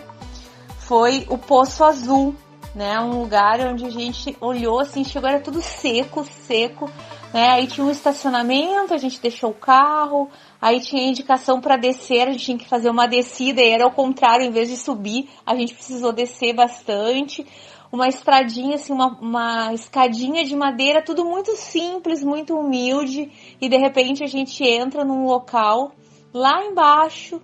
foi 0.79 1.25
o 1.29 1.37
Poço 1.37 1.83
Azul, 1.83 2.35
né? 2.75 2.99
Um 2.99 3.21
lugar 3.21 3.59
onde 3.61 3.85
a 3.85 3.89
gente 3.89 4.35
olhou 4.41 4.79
assim, 4.79 5.03
chegou 5.03 5.29
era 5.29 5.39
tudo 5.39 5.61
seco, 5.61 6.25
seco, 6.25 6.89
né? 7.33 7.49
Aí 7.49 7.67
tinha 7.67 7.85
um 7.85 7.91
estacionamento, 7.91 8.93
a 8.93 8.97
gente 8.97 9.19
deixou 9.21 9.51
o 9.51 9.55
carro, 9.55 10.29
aí 10.61 10.79
tinha 10.79 11.07
indicação 11.07 11.61
para 11.61 11.77
descer, 11.77 12.27
a 12.27 12.31
gente 12.31 12.45
tinha 12.45 12.57
que 12.57 12.67
fazer 12.67 12.89
uma 12.89 13.07
descida 13.07 13.61
e 13.61 13.69
era 13.69 13.83
ao 13.83 13.91
contrário, 13.91 14.45
em 14.45 14.51
vez 14.51 14.69
de 14.69 14.77
subir, 14.77 15.29
a 15.45 15.55
gente 15.55 15.73
precisou 15.73 16.11
descer 16.11 16.53
bastante. 16.53 17.45
Uma 17.93 18.07
estradinha, 18.07 18.73
assim, 18.73 18.91
uma, 18.91 19.19
uma 19.21 19.71
escadinha 19.71 20.43
de 20.43 20.55
madeira, 20.55 20.99
tudo 20.99 21.23
muito 21.23 21.55
simples, 21.55 22.23
muito 22.23 22.57
humilde, 22.57 23.31
e 23.61 23.69
de 23.69 23.77
repente 23.77 24.23
a 24.23 24.27
gente 24.27 24.63
entra 24.63 25.05
num 25.05 25.27
local 25.27 25.91
lá 26.33 26.65
embaixo, 26.65 27.39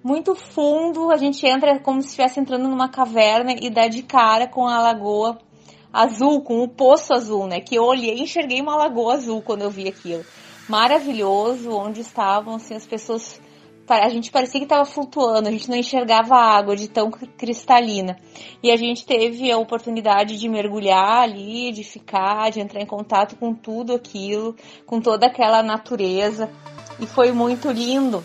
muito 0.00 0.36
fundo, 0.36 1.10
a 1.10 1.16
gente 1.16 1.44
entra 1.44 1.80
como 1.80 2.00
se 2.00 2.10
estivesse 2.10 2.38
entrando 2.38 2.68
numa 2.68 2.88
caverna 2.88 3.52
e 3.60 3.68
dá 3.68 3.88
de 3.88 4.04
cara 4.04 4.46
com 4.46 4.68
a 4.68 4.80
lagoa 4.80 5.38
azul, 5.92 6.40
com 6.42 6.62
o 6.62 6.68
poço 6.68 7.12
azul, 7.12 7.48
né? 7.48 7.58
Que 7.58 7.74
eu 7.74 7.82
olhei 7.82 8.14
e 8.18 8.22
enxerguei 8.22 8.60
uma 8.60 8.76
lagoa 8.76 9.14
azul 9.14 9.42
quando 9.42 9.62
eu 9.62 9.70
vi 9.70 9.88
aquilo. 9.88 10.24
Maravilhoso, 10.68 11.70
onde 11.70 12.00
estavam 12.00 12.54
assim 12.54 12.74
as 12.74 12.86
pessoas 12.86 13.40
a 13.88 14.08
gente 14.08 14.30
parecia 14.30 14.60
que 14.60 14.64
estava 14.64 14.84
flutuando, 14.84 15.48
a 15.48 15.52
gente 15.52 15.68
não 15.68 15.76
enxergava 15.76 16.34
a 16.34 16.56
água 16.56 16.74
de 16.74 16.88
tão 16.88 17.10
cristalina. 17.10 18.18
E 18.62 18.70
a 18.70 18.76
gente 18.76 19.04
teve 19.04 19.50
a 19.50 19.58
oportunidade 19.58 20.38
de 20.38 20.48
mergulhar 20.48 21.22
ali, 21.22 21.72
de 21.72 21.84
ficar, 21.84 22.50
de 22.50 22.60
entrar 22.60 22.80
em 22.80 22.86
contato 22.86 23.36
com 23.36 23.54
tudo 23.54 23.94
aquilo, 23.94 24.56
com 24.86 25.00
toda 25.00 25.26
aquela 25.26 25.62
natureza. 25.62 26.50
E 27.00 27.06
foi 27.06 27.32
muito 27.32 27.70
lindo 27.70 28.24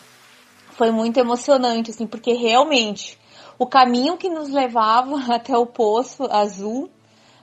foi 0.80 0.92
muito 0.92 1.20
emocionante, 1.20 1.92
assim, 1.92 2.08
porque 2.08 2.32
realmente 2.32 3.20
o 3.60 3.68
caminho 3.68 4.16
que 4.16 4.30
nos 4.30 4.50
levava 4.50 5.18
até 5.36 5.58
o 5.58 5.66
poço 5.66 6.24
azul, 6.32 6.90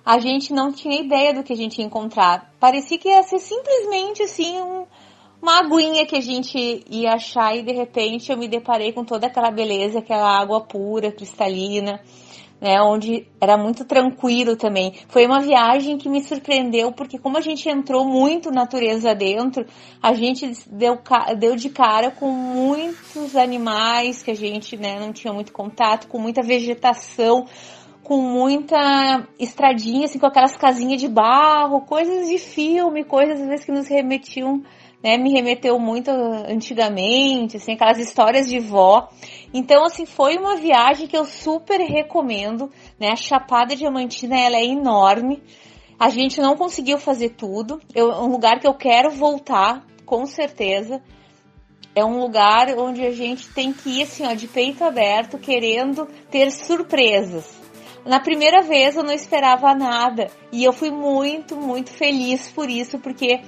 a 0.03 0.19
gente 0.19 0.55
não 0.55 0.73
tinha 0.73 0.99
ideia 1.03 1.35
do 1.35 1.43
que 1.43 1.53
a 1.53 1.57
gente 1.57 1.79
ia 1.79 1.85
encontrar. 1.85 2.51
Parecia 2.59 2.97
que 2.97 3.11
ia 3.11 3.23
ser 3.23 3.39
simplesmente 3.39 4.23
assim 4.23 4.59
um, 4.59 4.87
uma 5.41 5.61
aguinha 5.61 6.07
que 6.07 6.17
a 6.17 6.21
gente 6.21 6.85
ia 6.91 7.13
achar 7.13 7.57
e 7.57 7.63
de 7.63 7.73
repente 7.73 8.31
eu 8.31 8.39
me 8.39 8.49
deparei 8.49 8.93
com 8.93 9.05
toda 9.05 9.27
aquela 9.27 9.51
beleza, 9.51 9.99
aquela 9.99 10.39
água 10.39 10.61
pura, 10.61 11.13
cristalina, 11.13 12.01
né, 12.61 12.81
onde 12.81 13.27
era 13.41 13.57
muito 13.57 13.85
tranquilo 13.85 14.57
também. 14.57 14.95
Foi 15.09 15.27
uma 15.27 15.41
viagem 15.41 15.99
que 15.99 16.09
me 16.09 16.23
surpreendeu, 16.23 16.91
porque 16.93 17.19
como 17.19 17.37
a 17.37 17.41
gente 17.41 17.69
entrou 17.69 18.05
muito 18.05 18.51
natureza 18.51 19.15
dentro, 19.15 19.67
a 20.03 20.15
gente 20.15 20.53
deu, 20.71 20.99
deu 21.39 21.55
de 21.55 21.69
cara 21.69 22.11
com 22.11 22.31
muitos 22.31 23.37
animais 23.37 24.23
que 24.23 24.31
a 24.31 24.37
gente 24.37 24.77
né, 24.77 24.99
não 24.99 25.13
tinha 25.13 25.33
muito 25.33 25.53
contato, 25.53 26.09
com 26.09 26.19
muita 26.19 26.43
vegetação, 26.43 27.47
com 28.03 28.23
muita 28.23 29.27
estradinha, 29.39 30.05
assim, 30.05 30.19
com 30.19 30.27
aquelas 30.27 30.57
casinhas 30.57 31.01
de 31.01 31.09
barro, 31.09 31.81
coisas 31.81 32.29
de 32.29 32.39
filme, 32.39 33.05
coisas 33.05 33.41
às 33.41 33.49
vezes 33.49 33.67
que 33.67 33.73
nos 33.73 33.89
remetiam 33.89 34.63
né, 35.03 35.17
me 35.17 35.33
remeteu 35.33 35.79
muito 35.79 36.11
antigamente, 36.11 37.57
assim, 37.57 37.73
aquelas 37.73 37.99
histórias 37.99 38.49
de 38.49 38.59
vó. 38.59 39.09
Então, 39.53 39.85
assim, 39.85 40.07
foi 40.07 40.37
uma 40.37 40.57
viagem 40.57 41.07
que 41.07 41.17
eu 41.17 41.25
super 41.25 41.81
recomendo, 41.81 42.71
né? 42.99 43.11
A 43.11 43.17
Chapada 43.17 43.77
Diamantina, 43.77 44.39
ela 44.39 44.57
é 44.57 44.65
enorme. 44.65 45.43
A 45.99 46.11
gente 46.11 46.41
não 46.41 46.57
conseguiu 46.57 46.99
fazer 46.99 47.31
tudo. 47.31 47.81
É 47.95 48.03
um 48.03 48.29
lugar 48.29 48.59
que 48.59 48.67
eu 48.67 48.75
quero 48.75 49.11
voltar, 49.11 49.85
com 50.05 50.27
certeza. 50.27 51.01
É 51.95 52.05
um 52.05 52.21
lugar 52.21 52.77
onde 52.77 53.07
a 53.07 53.11
gente 53.11 53.49
tem 53.49 53.73
que 53.73 54.01
ir 54.01 54.03
assim, 54.03 54.27
ó, 54.27 54.35
de 54.35 54.47
peito 54.47 54.85
aberto, 54.85 55.39
querendo 55.39 56.07
ter 56.31 56.51
surpresas. 56.51 57.57
Na 58.05 58.21
primeira 58.21 58.63
vez 58.63 58.95
eu 58.95 59.03
não 59.03 59.13
esperava 59.13 59.75
nada 59.75 60.29
e 60.53 60.63
eu 60.63 60.73
fui 60.73 60.91
muito, 60.91 61.57
muito 61.57 61.91
feliz 61.91 62.53
por 62.53 62.71
isso, 62.71 62.99
porque 63.01 63.41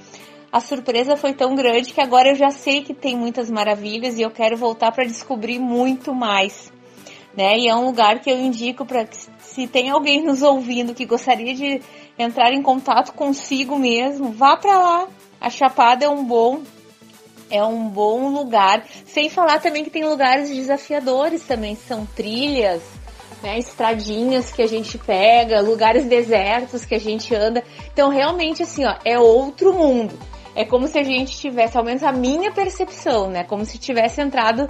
a 0.51 0.59
surpresa 0.59 1.15
foi 1.15 1.33
tão 1.33 1.55
grande 1.55 1.93
que 1.93 2.01
agora 2.01 2.29
eu 2.29 2.35
já 2.35 2.49
sei 2.49 2.81
que 2.81 2.93
tem 2.93 3.15
muitas 3.15 3.51
maravilhas 3.51 4.17
e 4.17 4.23
eu 4.23 4.31
quero 4.31 4.57
voltar 4.57 4.91
para 4.91 5.05
descobrir 5.05 5.59
muito 5.59 6.13
mais. 6.13 6.71
Né? 7.37 7.59
E 7.59 7.67
é 7.67 7.75
um 7.75 7.85
lugar 7.85 8.19
que 8.19 8.31
eu 8.31 8.39
indico 8.39 8.83
para 8.83 9.05
que 9.05 9.15
se 9.39 9.67
tem 9.67 9.91
alguém 9.91 10.23
nos 10.23 10.41
ouvindo 10.41 10.95
que 10.95 11.05
gostaria 11.05 11.53
de 11.53 11.81
entrar 12.17 12.51
em 12.51 12.63
contato 12.63 13.13
consigo 13.13 13.77
mesmo, 13.77 14.31
vá 14.31 14.57
para 14.57 14.77
lá. 14.77 15.07
A 15.39 15.49
Chapada 15.49 16.05
é 16.05 16.09
um 16.09 16.23
bom 16.23 16.61
é 17.51 17.63
um 17.63 17.87
bom 17.87 18.29
lugar. 18.29 18.85
Sem 19.05 19.29
falar 19.29 19.59
também 19.59 19.83
que 19.83 19.89
tem 19.89 20.03
lugares 20.03 20.49
desafiadores 20.49 21.43
também, 21.43 21.75
são 21.75 22.05
trilhas, 22.05 22.81
né, 23.41 23.57
estradinhas 23.57 24.51
que 24.51 24.61
a 24.61 24.67
gente 24.67 24.99
pega, 24.99 25.59
lugares 25.59 26.05
desertos 26.05 26.85
que 26.85 26.93
a 26.93 26.99
gente 26.99 27.33
anda. 27.33 27.63
Então 27.91 28.09
realmente 28.09 28.61
assim, 28.63 28.85
ó, 28.85 28.95
é 29.03 29.17
outro 29.17 29.73
mundo 29.73 30.28
é 30.55 30.65
como 30.65 30.87
se 30.87 30.97
a 30.97 31.03
gente 31.03 31.37
tivesse, 31.37 31.77
ao 31.77 31.83
menos 31.83 32.03
a 32.03 32.11
minha 32.11 32.51
percepção, 32.51 33.29
né? 33.29 33.43
Como 33.43 33.65
se 33.65 33.77
tivesse 33.77 34.21
entrado 34.21 34.67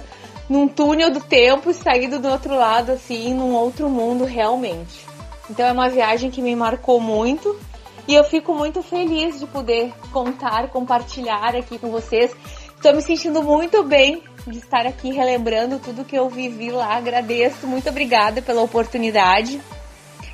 num 0.48 0.66
túnel 0.66 1.10
do 1.10 1.20
tempo 1.20 1.70
e 1.70 1.74
saído 1.74 2.18
do 2.18 2.28
outro 2.28 2.54
lado, 2.54 2.92
assim, 2.92 3.34
num 3.34 3.54
outro 3.54 3.88
mundo 3.88 4.24
realmente. 4.24 5.06
Então 5.48 5.66
é 5.66 5.72
uma 5.72 5.88
viagem 5.88 6.30
que 6.30 6.42
me 6.42 6.54
marcou 6.54 7.00
muito 7.00 7.58
e 8.06 8.14
eu 8.14 8.24
fico 8.24 8.54
muito 8.54 8.82
feliz 8.82 9.38
de 9.38 9.46
poder 9.46 9.92
contar, 10.12 10.68
compartilhar 10.68 11.54
aqui 11.56 11.78
com 11.78 11.90
vocês. 11.90 12.34
Estou 12.74 12.94
me 12.94 13.02
sentindo 13.02 13.42
muito 13.42 13.84
bem 13.84 14.22
de 14.46 14.58
estar 14.58 14.86
aqui 14.86 15.12
relembrando 15.12 15.78
tudo 15.78 16.04
que 16.04 16.16
eu 16.16 16.28
vivi 16.28 16.70
lá. 16.70 16.96
Agradeço, 16.96 17.66
muito 17.66 17.88
obrigada 17.88 18.40
pela 18.42 18.62
oportunidade. 18.62 19.60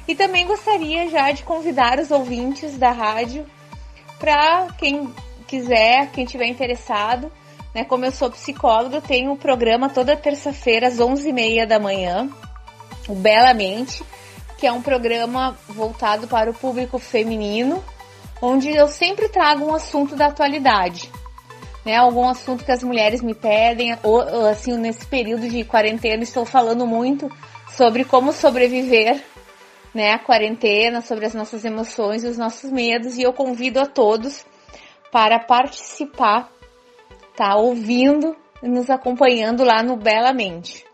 E 0.09 0.15
também 0.15 0.47
gostaria 0.47 1.09
já 1.09 1.33
de 1.33 1.43
convidar 1.43 1.99
os 1.99 2.11
ouvintes 2.11 2.79
da 2.79 2.93
rádio 2.93 3.45
para 4.19 4.69
quem 4.79 5.13
quiser, 5.47 6.11
quem 6.11 6.25
tiver 6.25 6.47
interessado, 6.47 7.31
né, 7.75 7.85
como 7.85 8.05
eu 8.05 8.11
sou 8.11 8.31
psicóloga, 8.31 8.97
eu 8.97 9.03
tenho 9.03 9.33
um 9.33 9.37
programa 9.37 9.89
toda 9.89 10.17
terça-feira 10.17 10.89
às 10.89 10.97
11h30 10.97 11.67
da 11.67 11.79
manhã, 11.79 12.29
o 13.09 13.15
Belamente, 13.15 14.03
que 14.59 14.67
é 14.67 14.73
um 14.73 14.81
programa 14.81 15.57
voltado 15.69 16.27
para 16.27 16.51
o 16.51 16.55
público 16.55 16.99
feminino, 16.99 17.85
onde 18.41 18.71
eu 18.71 18.89
sempre 18.89 19.29
trago 19.29 19.65
um 19.65 19.75
assunto 19.75 20.17
da 20.17 20.27
atualidade. 20.27 21.11
Né, 21.85 21.95
algum 21.95 22.27
assunto 22.27 22.65
que 22.65 22.73
as 22.73 22.83
mulheres 22.83 23.23
me 23.23 23.33
pedem, 23.33 23.97
ou 24.03 24.21
assim, 24.49 24.77
nesse 24.77 25.07
período 25.07 25.49
de 25.49 25.63
quarentena, 25.63 26.25
estou 26.25 26.45
falando 26.45 26.85
muito 26.85 27.31
sobre 27.77 28.05
como 28.05 28.33
sobreviver 28.33 29.23
né, 29.95 30.13
a 30.13 30.19
quarentena, 30.19 31.01
sobre 31.01 31.27
as 31.27 31.35
nossas 31.35 31.65
emoções 31.65 32.25
e 32.25 32.27
os 32.27 32.37
nossos 32.37 32.73
medos, 32.73 33.17
e 33.17 33.23
eu 33.23 33.33
convido 33.33 33.79
a 33.79 33.87
todos 33.87 34.45
para 35.17 35.39
participar, 35.39 36.53
tá? 37.35 37.57
Ouvindo 37.57 38.37
e 38.63 38.69
nos 38.69 38.91
acompanhando 38.91 39.65
lá 39.65 39.83
no 39.83 39.97
Belamente, 39.97 40.85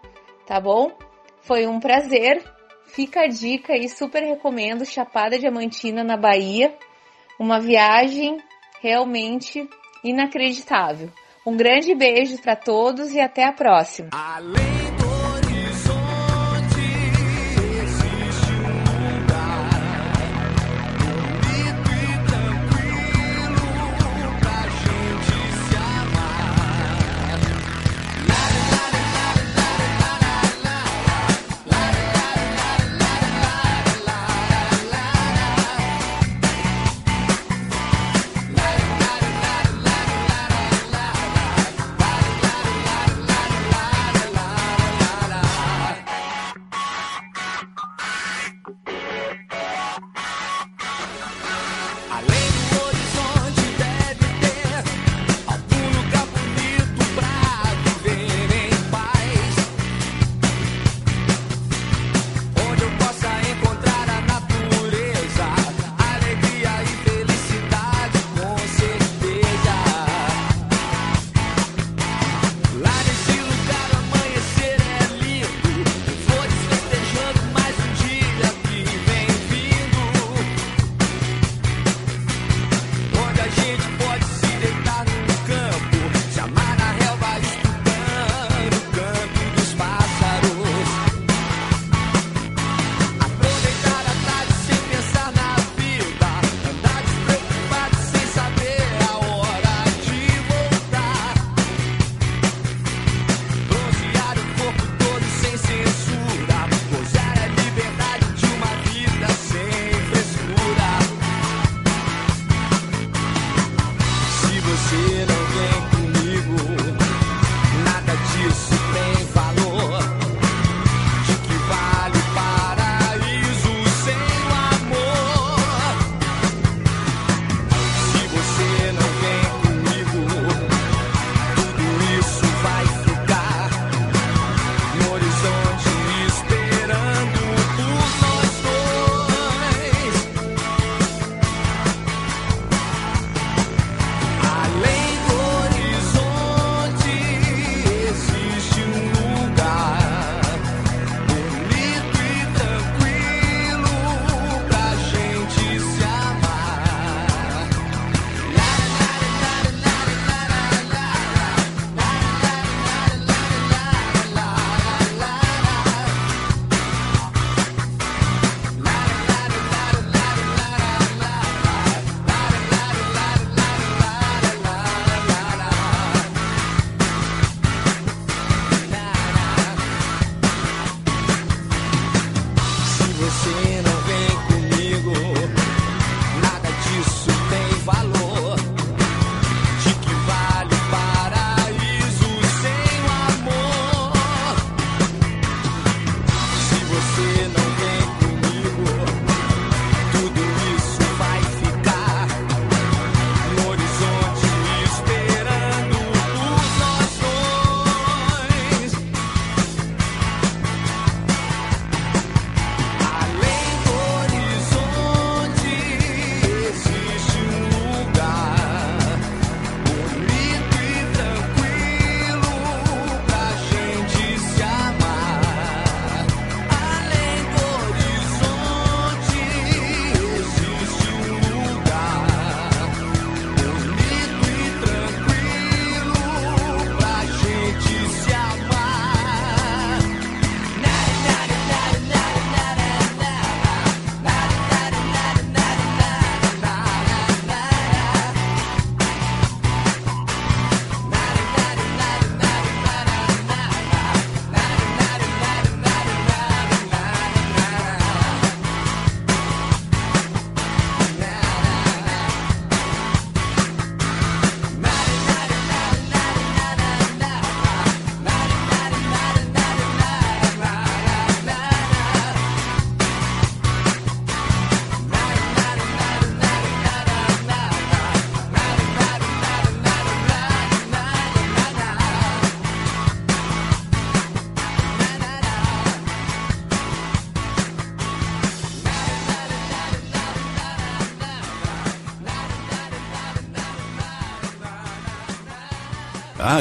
tá 0.47 0.61
bom? 0.61 0.93
Foi 1.41 1.67
um 1.67 1.81
prazer. 1.81 2.41
Fica 2.87 3.23
a 3.23 3.27
dica 3.27 3.77
e 3.77 3.89
super 3.89 4.23
recomendo 4.23 4.87
Chapada 4.87 5.37
Diamantina 5.37 6.05
na 6.05 6.17
Bahia. 6.17 6.73
Uma 7.37 7.59
viagem 7.59 8.39
realmente 8.81 9.69
inacreditável. 10.05 11.11
Um 11.45 11.57
grande 11.57 11.93
beijo 11.93 12.41
para 12.41 12.55
todos 12.55 13.13
e 13.13 13.19
até 13.19 13.43
a 13.43 13.53
próxima. 13.53 14.11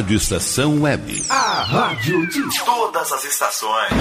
Rádio 0.01 0.17
Estação 0.17 0.81
Web. 0.81 1.25
A 1.29 1.61
rádio 1.61 2.25
de 2.25 2.65
todas 2.65 3.11
as 3.11 3.23
estações. 3.23 3.93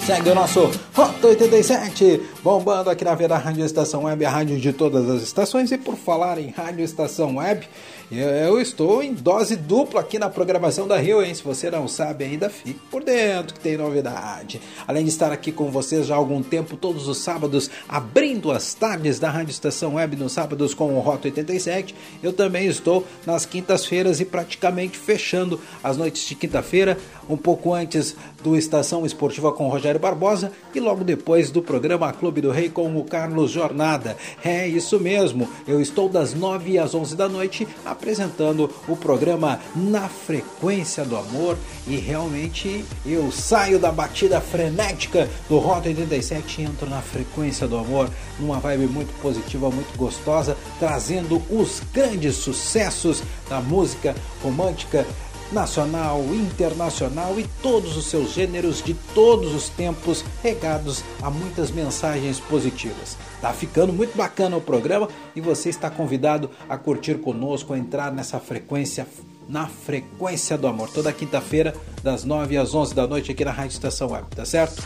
segue 0.00 0.30
o 0.30 0.34
nosso 0.34 0.70
Rota 0.94 1.26
87, 1.26 2.22
bombando 2.44 2.90
aqui 2.90 3.02
na 3.06 3.14
Vera 3.14 3.38
Rádio 3.38 3.64
Estação 3.64 4.04
Web, 4.04 4.22
a 4.22 4.28
rádio 4.28 4.60
de 4.60 4.70
todas 4.70 5.08
as 5.08 5.22
estações. 5.22 5.72
E 5.72 5.78
por 5.78 5.96
falar 5.96 6.38
em 6.38 6.50
Rádio 6.50 6.84
Estação 6.84 7.36
Web, 7.36 7.66
eu 8.12 8.60
estou 8.60 9.02
em 9.02 9.14
dose 9.14 9.56
dupla 9.56 10.02
aqui 10.02 10.18
na 10.18 10.28
programação 10.28 10.86
da 10.86 10.98
Rio, 10.98 11.22
hein? 11.22 11.34
Se 11.34 11.42
você 11.42 11.70
não 11.70 11.88
sabe 11.88 12.22
ainda, 12.22 12.50
fique 12.50 12.78
por 12.90 13.02
dentro 13.02 13.54
que 13.54 13.60
tem 13.60 13.78
novidade. 13.78 14.60
Além 14.86 15.04
de 15.04 15.08
estar 15.08 15.32
aqui 15.32 15.50
com 15.50 15.70
vocês 15.70 16.06
já 16.06 16.14
há 16.14 16.18
algum 16.18 16.42
tempo, 16.42 16.76
todos 16.76 17.08
os 17.08 17.16
sábados, 17.16 17.70
abrindo 17.88 18.52
as 18.52 18.74
tardes 18.74 19.18
da 19.18 19.30
Rádio 19.30 19.50
Estação 19.50 19.94
Web 19.94 20.14
nos 20.16 20.32
sábados 20.32 20.74
com 20.74 20.94
o 20.94 21.00
Rota 21.00 21.28
87, 21.28 21.94
eu 22.22 22.30
também 22.30 22.66
estou 22.66 23.06
nas 23.24 23.46
quintas-feiras 23.46 24.20
e 24.20 24.24
praticamente 24.26 24.98
fechando 24.98 25.58
as 25.82 25.96
noites 25.96 26.26
de 26.26 26.34
quinta-feira, 26.34 26.98
um 27.26 27.38
pouco 27.38 27.72
antes 27.72 28.14
do 28.42 28.54
Estação 28.54 29.06
Esportiva 29.06 29.50
com 29.50 29.66
Rogério 29.68 29.98
Barbosa 29.98 30.52
e 30.74 30.78
logo 30.78 31.02
depois 31.02 31.50
do 31.50 31.62
programa 31.62 32.12
Clube 32.12 32.33
do 32.40 32.50
Rei 32.50 32.68
com 32.68 32.96
o 32.96 33.04
Carlos 33.04 33.50
Jornada. 33.50 34.16
É 34.44 34.66
isso 34.66 34.98
mesmo, 35.00 35.48
eu 35.66 35.80
estou 35.80 36.08
das 36.08 36.34
9 36.34 36.78
às 36.78 36.94
11 36.94 37.16
da 37.16 37.28
noite 37.28 37.66
apresentando 37.84 38.70
o 38.88 38.96
programa 38.96 39.60
Na 39.74 40.08
Frequência 40.08 41.04
do 41.04 41.16
Amor 41.16 41.56
e 41.86 41.96
realmente 41.96 42.84
eu 43.04 43.30
saio 43.30 43.78
da 43.78 43.92
batida 43.92 44.40
frenética 44.40 45.28
do 45.48 45.58
Rota 45.58 45.88
87 45.88 46.60
e 46.60 46.64
entro 46.64 46.88
na 46.88 47.00
Frequência 47.00 47.66
do 47.66 47.76
Amor 47.76 48.10
numa 48.38 48.58
vibe 48.58 48.86
muito 48.86 49.12
positiva, 49.20 49.70
muito 49.70 49.96
gostosa, 49.96 50.56
trazendo 50.78 51.42
os 51.50 51.80
grandes 51.92 52.36
sucessos 52.36 53.22
da 53.48 53.60
música 53.60 54.14
romântica 54.42 55.06
nacional, 55.52 56.22
internacional 56.32 57.38
e 57.38 57.46
todos 57.62 57.96
os 57.96 58.06
seus 58.06 58.32
gêneros 58.32 58.82
de 58.82 58.94
todos 59.14 59.54
os 59.54 59.68
tempos, 59.68 60.24
regados 60.42 61.04
a 61.22 61.30
muitas 61.30 61.70
mensagens 61.70 62.40
positivas. 62.40 63.16
Tá 63.40 63.52
ficando 63.52 63.92
muito 63.92 64.16
bacana 64.16 64.56
o 64.56 64.60
programa 64.60 65.08
e 65.34 65.40
você 65.40 65.68
está 65.68 65.90
convidado 65.90 66.50
a 66.68 66.76
curtir 66.76 67.14
conosco, 67.16 67.72
a 67.72 67.78
entrar 67.78 68.12
nessa 68.12 68.38
frequência 68.40 69.06
na 69.48 69.66
frequência 69.66 70.56
do 70.56 70.66
amor, 70.66 70.88
toda 70.88 71.12
quinta-feira 71.12 71.74
das 72.02 72.24
9 72.24 72.56
às 72.56 72.74
11 72.74 72.94
da 72.94 73.06
noite 73.06 73.30
aqui 73.30 73.44
na 73.44 73.50
Rádio 73.50 73.74
Estação 73.74 74.10
Web, 74.10 74.26
tá 74.34 74.44
certo? 74.44 74.82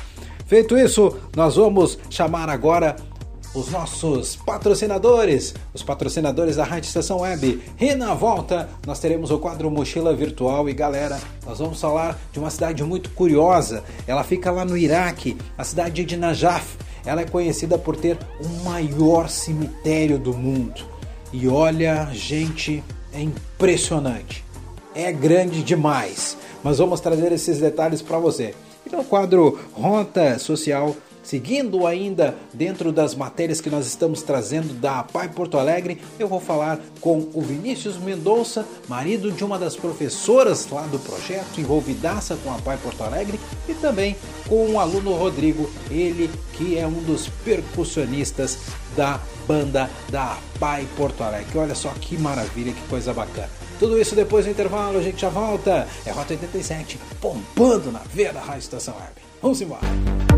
Feito 0.46 0.76
isso, 0.76 1.16
nós 1.36 1.56
vamos 1.56 1.98
chamar 2.10 2.48
agora 2.48 2.96
os 3.58 3.70
nossos 3.70 4.36
patrocinadores, 4.36 5.52
os 5.74 5.82
patrocinadores 5.82 6.56
da 6.56 6.64
Rádio 6.64 6.86
Estação 6.86 7.20
Web. 7.20 7.60
E 7.80 7.94
na 7.94 8.14
volta 8.14 8.68
nós 8.86 9.00
teremos 9.00 9.32
o 9.32 9.38
quadro 9.38 9.70
Mochila 9.70 10.14
Virtual 10.14 10.68
e 10.68 10.72
galera, 10.72 11.18
nós 11.44 11.58
vamos 11.58 11.80
falar 11.80 12.16
de 12.32 12.38
uma 12.38 12.50
cidade 12.50 12.84
muito 12.84 13.10
curiosa. 13.10 13.82
Ela 14.06 14.22
fica 14.22 14.52
lá 14.52 14.64
no 14.64 14.76
Iraque, 14.76 15.36
a 15.56 15.64
cidade 15.64 16.04
de 16.04 16.16
Najaf. 16.16 16.76
Ela 17.04 17.22
é 17.22 17.24
conhecida 17.24 17.76
por 17.76 17.96
ter 17.96 18.16
o 18.40 18.64
maior 18.64 19.28
cemitério 19.28 20.18
do 20.18 20.34
mundo. 20.34 20.82
E 21.32 21.48
olha, 21.48 22.08
gente, 22.12 22.84
é 23.12 23.20
impressionante. 23.20 24.44
É 24.94 25.10
grande 25.10 25.62
demais. 25.64 26.36
Mas 26.62 26.78
vamos 26.78 27.00
trazer 27.00 27.32
esses 27.32 27.58
detalhes 27.58 28.02
para 28.02 28.18
você. 28.18 28.54
E 28.86 28.94
no 28.94 29.04
quadro 29.04 29.58
Rota 29.72 30.38
Social 30.38 30.94
Seguindo 31.28 31.86
ainda 31.86 32.34
dentro 32.54 32.90
das 32.90 33.14
matérias 33.14 33.60
que 33.60 33.68
nós 33.68 33.86
estamos 33.86 34.22
trazendo 34.22 34.72
da 34.72 35.02
Pai 35.02 35.28
Porto 35.28 35.58
Alegre, 35.58 36.00
eu 36.18 36.26
vou 36.26 36.40
falar 36.40 36.80
com 37.02 37.28
o 37.34 37.42
Vinícius 37.42 37.98
Mendonça, 37.98 38.66
marido 38.88 39.30
de 39.30 39.44
uma 39.44 39.58
das 39.58 39.76
professoras 39.76 40.66
lá 40.70 40.86
do 40.86 40.98
projeto, 40.98 41.60
envolvidaça 41.60 42.34
com 42.42 42.50
a 42.50 42.56
Pai 42.56 42.78
Porto 42.82 43.04
Alegre, 43.04 43.38
e 43.68 43.74
também 43.74 44.16
com 44.48 44.70
o 44.70 44.80
aluno 44.80 45.12
Rodrigo, 45.12 45.68
ele 45.90 46.30
que 46.54 46.78
é 46.78 46.86
um 46.86 47.02
dos 47.02 47.28
percussionistas 47.44 48.56
da 48.96 49.20
banda 49.46 49.90
da 50.08 50.38
Pai 50.58 50.88
Porto 50.96 51.22
Alegre. 51.22 51.58
Olha 51.58 51.74
só 51.74 51.90
que 52.00 52.16
maravilha, 52.16 52.72
que 52.72 52.88
coisa 52.88 53.12
bacana. 53.12 53.50
Tudo 53.78 54.00
isso 54.00 54.14
depois 54.14 54.46
do 54.46 54.50
intervalo, 54.50 54.96
a 54.96 55.02
gente 55.02 55.20
já 55.20 55.28
volta. 55.28 55.86
É 56.06 56.10
Rota 56.10 56.32
87, 56.32 56.98
pompando 57.20 57.92
na 57.92 58.00
veia 58.14 58.32
da 58.32 58.40
Rádio 58.40 58.60
Estação 58.60 58.94
Web. 58.94 59.12
Vamos 59.42 59.60
embora. 59.60 60.37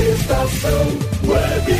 Estação 0.00 0.86
Web. 1.28 1.72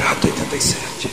Rato 0.00 0.26
87. 0.26 1.10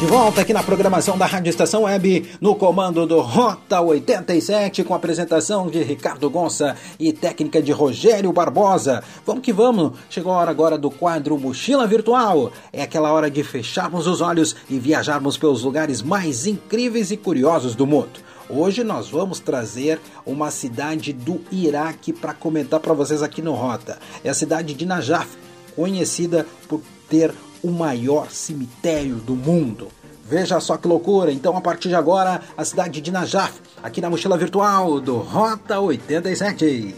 De 0.00 0.06
volta 0.06 0.42
aqui 0.42 0.52
na 0.52 0.62
programação 0.62 1.16
da 1.16 1.24
Rádio 1.24 1.48
Estação 1.48 1.84
Web, 1.84 2.30
no 2.42 2.56
comando 2.56 3.06
do 3.06 3.20
Rota 3.20 3.80
87, 3.80 4.84
com 4.84 4.92
apresentação 4.92 5.68
de 5.68 5.82
Ricardo 5.82 6.28
Gonça 6.28 6.76
e 7.00 7.10
técnica 7.10 7.62
de 7.62 7.72
Rogério 7.72 8.30
Barbosa. 8.30 9.02
Vamos 9.24 9.42
que 9.42 9.52
vamos! 9.52 9.92
Chegou 10.10 10.32
a 10.32 10.36
hora 10.36 10.50
agora 10.50 10.76
do 10.76 10.90
quadro 10.90 11.38
Mochila 11.38 11.86
Virtual. 11.86 12.52
É 12.70 12.82
aquela 12.82 13.10
hora 13.12 13.30
de 13.30 13.42
fecharmos 13.42 14.06
os 14.06 14.20
olhos 14.20 14.54
e 14.68 14.78
viajarmos 14.78 15.38
pelos 15.38 15.62
lugares 15.62 16.02
mais 16.02 16.46
incríveis 16.46 17.10
e 17.10 17.16
curiosos 17.16 17.74
do 17.74 17.86
mundo. 17.86 18.27
Hoje 18.50 18.82
nós 18.82 19.10
vamos 19.10 19.40
trazer 19.40 20.00
uma 20.24 20.50
cidade 20.50 21.12
do 21.12 21.38
Iraque 21.52 22.14
para 22.14 22.32
comentar 22.32 22.80
para 22.80 22.94
vocês 22.94 23.22
aqui 23.22 23.42
no 23.42 23.52
Rota. 23.52 23.98
É 24.24 24.30
a 24.30 24.34
cidade 24.34 24.72
de 24.72 24.86
Najaf, 24.86 25.28
conhecida 25.76 26.46
por 26.66 26.80
ter 27.10 27.30
o 27.62 27.70
maior 27.70 28.30
cemitério 28.30 29.16
do 29.16 29.36
mundo. 29.36 29.88
Veja 30.24 30.60
só 30.60 30.78
que 30.78 30.88
loucura! 30.88 31.30
Então, 31.30 31.54
a 31.58 31.60
partir 31.60 31.88
de 31.90 31.94
agora, 31.94 32.40
a 32.56 32.64
cidade 32.64 33.02
de 33.02 33.10
Najaf, 33.10 33.60
aqui 33.82 34.00
na 34.00 34.08
mochila 34.08 34.38
virtual 34.38 34.98
do 34.98 35.18
Rota 35.18 35.78
87. 35.78 36.94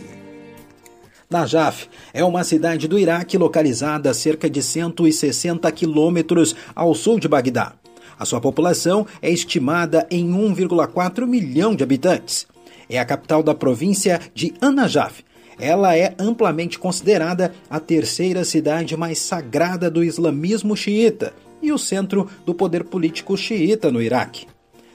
Najaf 1.29 1.89
é 2.13 2.25
uma 2.25 2.45
cidade 2.45 2.87
do 2.87 2.99
Iraque 2.99 3.37
localizada 3.37 4.11
a 4.11 4.15
cerca 4.15 4.49
de 4.49 4.63
160 4.63 5.71
quilômetros 5.73 6.55
ao 6.77 6.95
sul 6.95 7.19
de 7.19 7.27
Bagdá. 7.27 7.80
A 8.21 8.27
sua 8.27 8.39
população 8.39 9.07
é 9.23 9.31
estimada 9.31 10.07
em 10.11 10.31
1,4 10.31 11.27
milhão 11.27 11.75
de 11.75 11.83
habitantes. 11.83 12.47
É 12.87 12.99
a 12.99 13.05
capital 13.07 13.43
da 13.43 13.55
província 13.55 14.21
de 14.35 14.53
An-Najaf. 14.61 15.25
Ela 15.59 15.97
é 15.97 16.15
amplamente 16.19 16.79
considerada 16.79 17.55
a 17.71 17.81
terceira 17.81 18.45
cidade 18.45 18.95
mais 18.95 19.19
sagrada 19.21 19.91
do 19.91 20.05
islamismo 20.05 20.77
xiita 20.77 21.33
e 21.63 21.73
o 21.73 21.79
centro 21.79 22.29
do 22.45 22.55
poder 22.55 22.85
político 22.85 23.39
xiita 23.39 23.91
no 23.91 24.03
Iraque. 24.03 24.47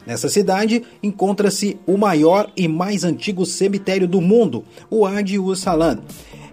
Nessa 0.05 0.29
cidade 0.29 0.83
encontra-se 1.01 1.77
o 1.87 1.97
maior 1.97 2.51
e 2.55 2.67
mais 2.67 3.03
antigo 3.03 3.45
cemitério 3.45 4.07
do 4.07 4.21
mundo, 4.21 4.63
o 4.89 5.05
Adi 5.05 5.37
Salan. 5.55 5.99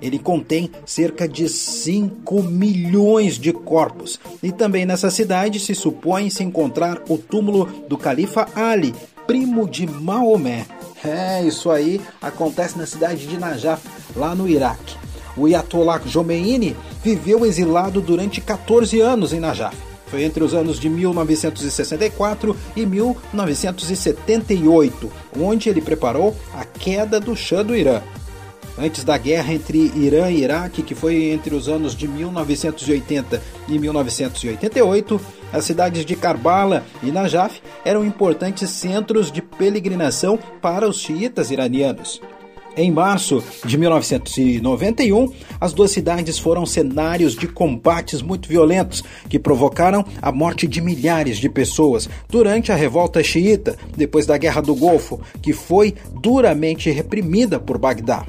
Ele 0.00 0.18
contém 0.18 0.70
cerca 0.84 1.28
de 1.28 1.48
5 1.48 2.42
milhões 2.42 3.38
de 3.38 3.52
corpos. 3.52 4.18
E 4.42 4.50
também 4.50 4.84
nessa 4.84 5.10
cidade 5.10 5.60
se 5.60 5.74
supõe 5.74 6.28
se 6.28 6.42
encontrar 6.42 7.02
o 7.08 7.16
túmulo 7.16 7.66
do 7.88 7.96
califa 7.96 8.48
Ali, 8.54 8.92
primo 9.26 9.68
de 9.68 9.86
Maomé. 9.86 10.66
É, 11.04 11.42
isso 11.44 11.70
aí 11.70 12.00
acontece 12.20 12.76
na 12.76 12.86
cidade 12.86 13.26
de 13.26 13.38
Najaf, 13.38 13.86
lá 14.16 14.34
no 14.34 14.48
Iraque. 14.48 14.96
O 15.36 15.46
Ayatollah 15.46 16.00
Khomeini 16.00 16.76
viveu 17.02 17.46
exilado 17.46 18.00
durante 18.00 18.40
14 18.40 19.00
anos 19.00 19.32
em 19.32 19.40
Najaf. 19.40 19.91
Foi 20.12 20.22
entre 20.24 20.44
os 20.44 20.52
anos 20.52 20.78
de 20.78 20.90
1964 20.90 22.54
e 22.76 22.84
1978, 22.84 25.10
onde 25.40 25.70
ele 25.70 25.80
preparou 25.80 26.36
a 26.52 26.66
queda 26.66 27.18
do 27.18 27.34
Shah 27.34 27.62
do 27.62 27.74
Irã. 27.74 28.02
Antes 28.78 29.04
da 29.04 29.16
guerra 29.16 29.54
entre 29.54 29.90
Irã 29.96 30.30
e 30.30 30.42
Iraque, 30.42 30.82
que 30.82 30.94
foi 30.94 31.30
entre 31.30 31.54
os 31.54 31.66
anos 31.66 31.96
de 31.96 32.06
1980 32.06 33.42
e 33.66 33.78
1988, 33.78 35.18
as 35.50 35.64
cidades 35.64 36.04
de 36.04 36.14
Karbala 36.14 36.84
e 37.02 37.10
Najaf 37.10 37.62
eram 37.82 38.04
importantes 38.04 38.68
centros 38.68 39.32
de 39.32 39.40
peregrinação 39.40 40.38
para 40.60 40.86
os 40.86 40.98
xiitas 40.98 41.50
iranianos. 41.50 42.20
Em 42.74 42.90
março 42.90 43.42
de 43.66 43.76
1991, 43.76 45.30
as 45.60 45.74
duas 45.74 45.90
cidades 45.90 46.38
foram 46.38 46.64
cenários 46.64 47.36
de 47.36 47.46
combates 47.46 48.22
muito 48.22 48.48
violentos 48.48 49.04
que 49.28 49.38
provocaram 49.38 50.02
a 50.22 50.32
morte 50.32 50.66
de 50.66 50.80
milhares 50.80 51.36
de 51.36 51.50
pessoas 51.50 52.08
durante 52.30 52.72
a 52.72 52.74
revolta 52.74 53.22
xiita, 53.22 53.76
depois 53.94 54.24
da 54.24 54.38
Guerra 54.38 54.62
do 54.62 54.74
Golfo, 54.74 55.20
que 55.42 55.52
foi 55.52 55.94
duramente 56.22 56.90
reprimida 56.90 57.60
por 57.60 57.76
Bagdá. 57.76 58.26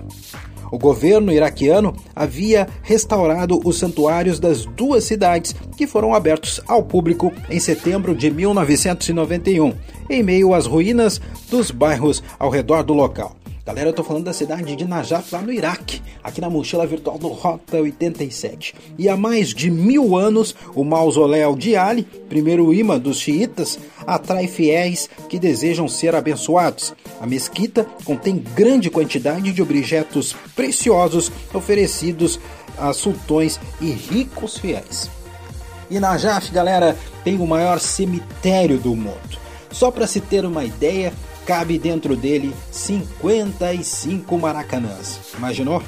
O 0.69 0.77
governo 0.77 1.31
iraquiano 1.31 1.95
havia 2.13 2.67
restaurado 2.81 3.61
os 3.63 3.77
santuários 3.77 4.41
das 4.41 4.65
duas 4.65 5.05
cidades, 5.05 5.55
que 5.77 5.87
foram 5.87 6.13
abertos 6.13 6.59
ao 6.67 6.83
público 6.83 7.31
em 7.49 7.61
setembro 7.61 8.13
de 8.13 8.29
1991, 8.29 9.73
em 10.09 10.21
meio 10.21 10.53
às 10.53 10.65
ruínas 10.65 11.21
dos 11.49 11.71
bairros 11.71 12.21
ao 12.37 12.49
redor 12.49 12.83
do 12.83 12.93
local. 12.93 13.37
Galera, 13.65 13.91
eu 13.91 13.93
tô 13.93 14.03
falando 14.03 14.25
da 14.25 14.33
cidade 14.33 14.75
de 14.75 14.83
Najaf, 14.83 15.33
lá 15.33 15.41
no 15.41 15.49
Iraque, 15.49 16.01
aqui 16.21 16.41
na 16.41 16.49
mochila 16.49 16.85
virtual 16.85 17.17
do 17.17 17.29
Rota 17.29 17.77
87. 17.77 18.75
E 18.97 19.07
há 19.07 19.15
mais 19.15 19.53
de 19.53 19.71
mil 19.71 20.17
anos, 20.17 20.53
o 20.75 20.83
mausoléu 20.83 21.55
de 21.55 21.73
Ali, 21.73 22.03
primeiro 22.27 22.73
imã 22.73 22.99
dos 22.99 23.19
xiitas, 23.19 23.79
atrai 24.05 24.47
fiéis 24.47 25.09
que 25.29 25.39
desejam 25.39 25.87
ser 25.87 26.13
abençoados. 26.13 26.93
A 27.21 27.25
mesquita 27.25 27.87
contém 28.03 28.35
grande 28.53 28.89
quantidade 28.89 29.53
de 29.53 29.61
objetos 29.61 30.35
preciosos 30.53 31.31
oferecidos 31.53 32.41
a 32.77 32.91
sultões 32.91 33.61
e 33.79 33.91
ricos 33.91 34.57
fiéis. 34.57 35.09
E 35.89 36.01
Najaf, 36.01 36.51
galera, 36.51 36.97
tem 37.23 37.37
o 37.37 37.47
maior 37.47 37.79
cemitério 37.79 38.77
do 38.77 38.93
mundo. 38.93 39.39
Só 39.71 39.89
para 39.89 40.05
se 40.05 40.19
ter 40.19 40.45
uma 40.45 40.65
ideia, 40.65 41.13
cabe 41.45 41.77
dentro 41.77 42.15
dele 42.15 42.53
55 42.71 44.37
maracanãs. 44.37 45.19
Imaginou? 45.37 45.81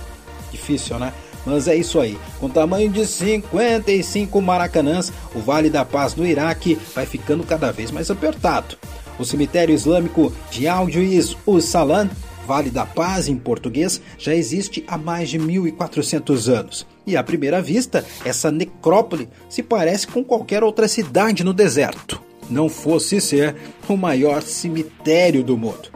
Difícil, 0.51 0.99
né? 0.99 1.13
Mas 1.45 1.67
é 1.67 1.75
isso 1.75 1.99
aí. 1.99 2.17
Com 2.39 2.49
tamanho 2.49 2.89
de 2.89 3.05
55 3.05 4.41
maracanãs, 4.41 5.13
o 5.33 5.39
Vale 5.39 5.69
da 5.69 5.85
Paz 5.85 6.15
no 6.15 6.25
Iraque 6.25 6.77
vai 6.93 7.05
ficando 7.05 7.43
cada 7.43 7.71
vez 7.71 7.91
mais 7.91 8.09
apertado. 8.09 8.77
O 9.19 9.23
cemitério 9.23 9.73
islâmico 9.73 10.33
de 10.49 10.67
Al-Juiz 10.67 11.37
Salan, 11.61 12.09
Vale 12.47 12.69
da 12.69 12.85
Paz 12.85 13.27
em 13.27 13.37
português, 13.37 14.01
já 14.17 14.33
existe 14.33 14.83
há 14.87 14.97
mais 14.97 15.29
de 15.29 15.37
1400 15.37 16.49
anos. 16.49 16.87
E 17.05 17.15
à 17.15 17.23
primeira 17.23 17.61
vista, 17.61 18.03
essa 18.23 18.49
necrópole 18.49 19.29
se 19.47 19.61
parece 19.61 20.07
com 20.07 20.23
qualquer 20.23 20.63
outra 20.63 20.87
cidade 20.87 21.43
no 21.43 21.53
deserto 21.53 22.24
não 22.49 22.69
fosse 22.69 23.19
ser 23.19 23.55
o 23.87 23.95
maior 23.95 24.41
cemitério 24.41 25.43
do 25.43 25.57
mundo. 25.57 25.89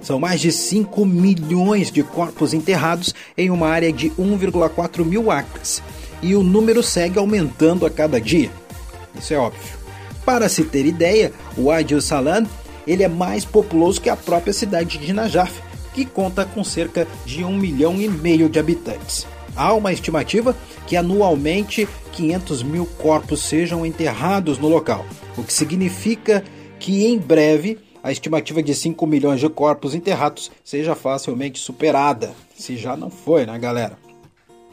São 0.00 0.20
mais 0.20 0.40
de 0.40 0.52
5 0.52 1.04
milhões 1.04 1.90
de 1.90 2.02
corpos 2.02 2.54
enterrados 2.54 3.14
em 3.36 3.50
uma 3.50 3.68
área 3.68 3.92
de 3.92 4.10
1,4 4.10 5.04
mil 5.04 5.30
acres. 5.30 5.82
E 6.22 6.34
o 6.34 6.42
número 6.42 6.82
segue 6.82 7.18
aumentando 7.18 7.84
a 7.84 7.90
cada 7.90 8.20
dia. 8.20 8.50
Isso 9.18 9.34
é 9.34 9.36
óbvio. 9.36 9.76
Para 10.24 10.48
se 10.48 10.64
ter 10.64 10.86
ideia, 10.86 11.32
o 11.56 11.70
Adil 11.70 12.00
Salam 12.00 12.46
ele 12.86 13.02
é 13.02 13.08
mais 13.08 13.44
populoso 13.44 14.00
que 14.00 14.08
a 14.08 14.16
própria 14.16 14.52
cidade 14.52 14.98
de 14.98 15.12
Najaf, 15.12 15.52
que 15.92 16.04
conta 16.04 16.44
com 16.44 16.62
cerca 16.62 17.06
de 17.24 17.42
um 17.42 17.56
milhão 17.56 18.00
e 18.00 18.08
meio 18.08 18.48
de 18.48 18.58
habitantes. 18.58 19.26
Há 19.56 19.72
uma 19.72 19.90
estimativa 19.90 20.54
que 20.86 20.96
anualmente 20.96 21.88
500 22.12 22.62
mil 22.62 22.84
corpos 22.84 23.40
sejam 23.40 23.86
enterrados 23.86 24.58
no 24.58 24.68
local, 24.68 25.06
o 25.36 25.42
que 25.42 25.52
significa 25.52 26.44
que 26.78 27.06
em 27.06 27.18
breve 27.18 27.78
a 28.02 28.12
estimativa 28.12 28.62
de 28.62 28.74
5 28.74 29.06
milhões 29.06 29.40
de 29.40 29.48
corpos 29.48 29.94
enterrados 29.94 30.50
seja 30.62 30.94
facilmente 30.94 31.58
superada, 31.58 32.34
se 32.54 32.76
já 32.76 32.96
não 32.96 33.10
foi, 33.10 33.46
né, 33.46 33.58
galera? 33.58 33.98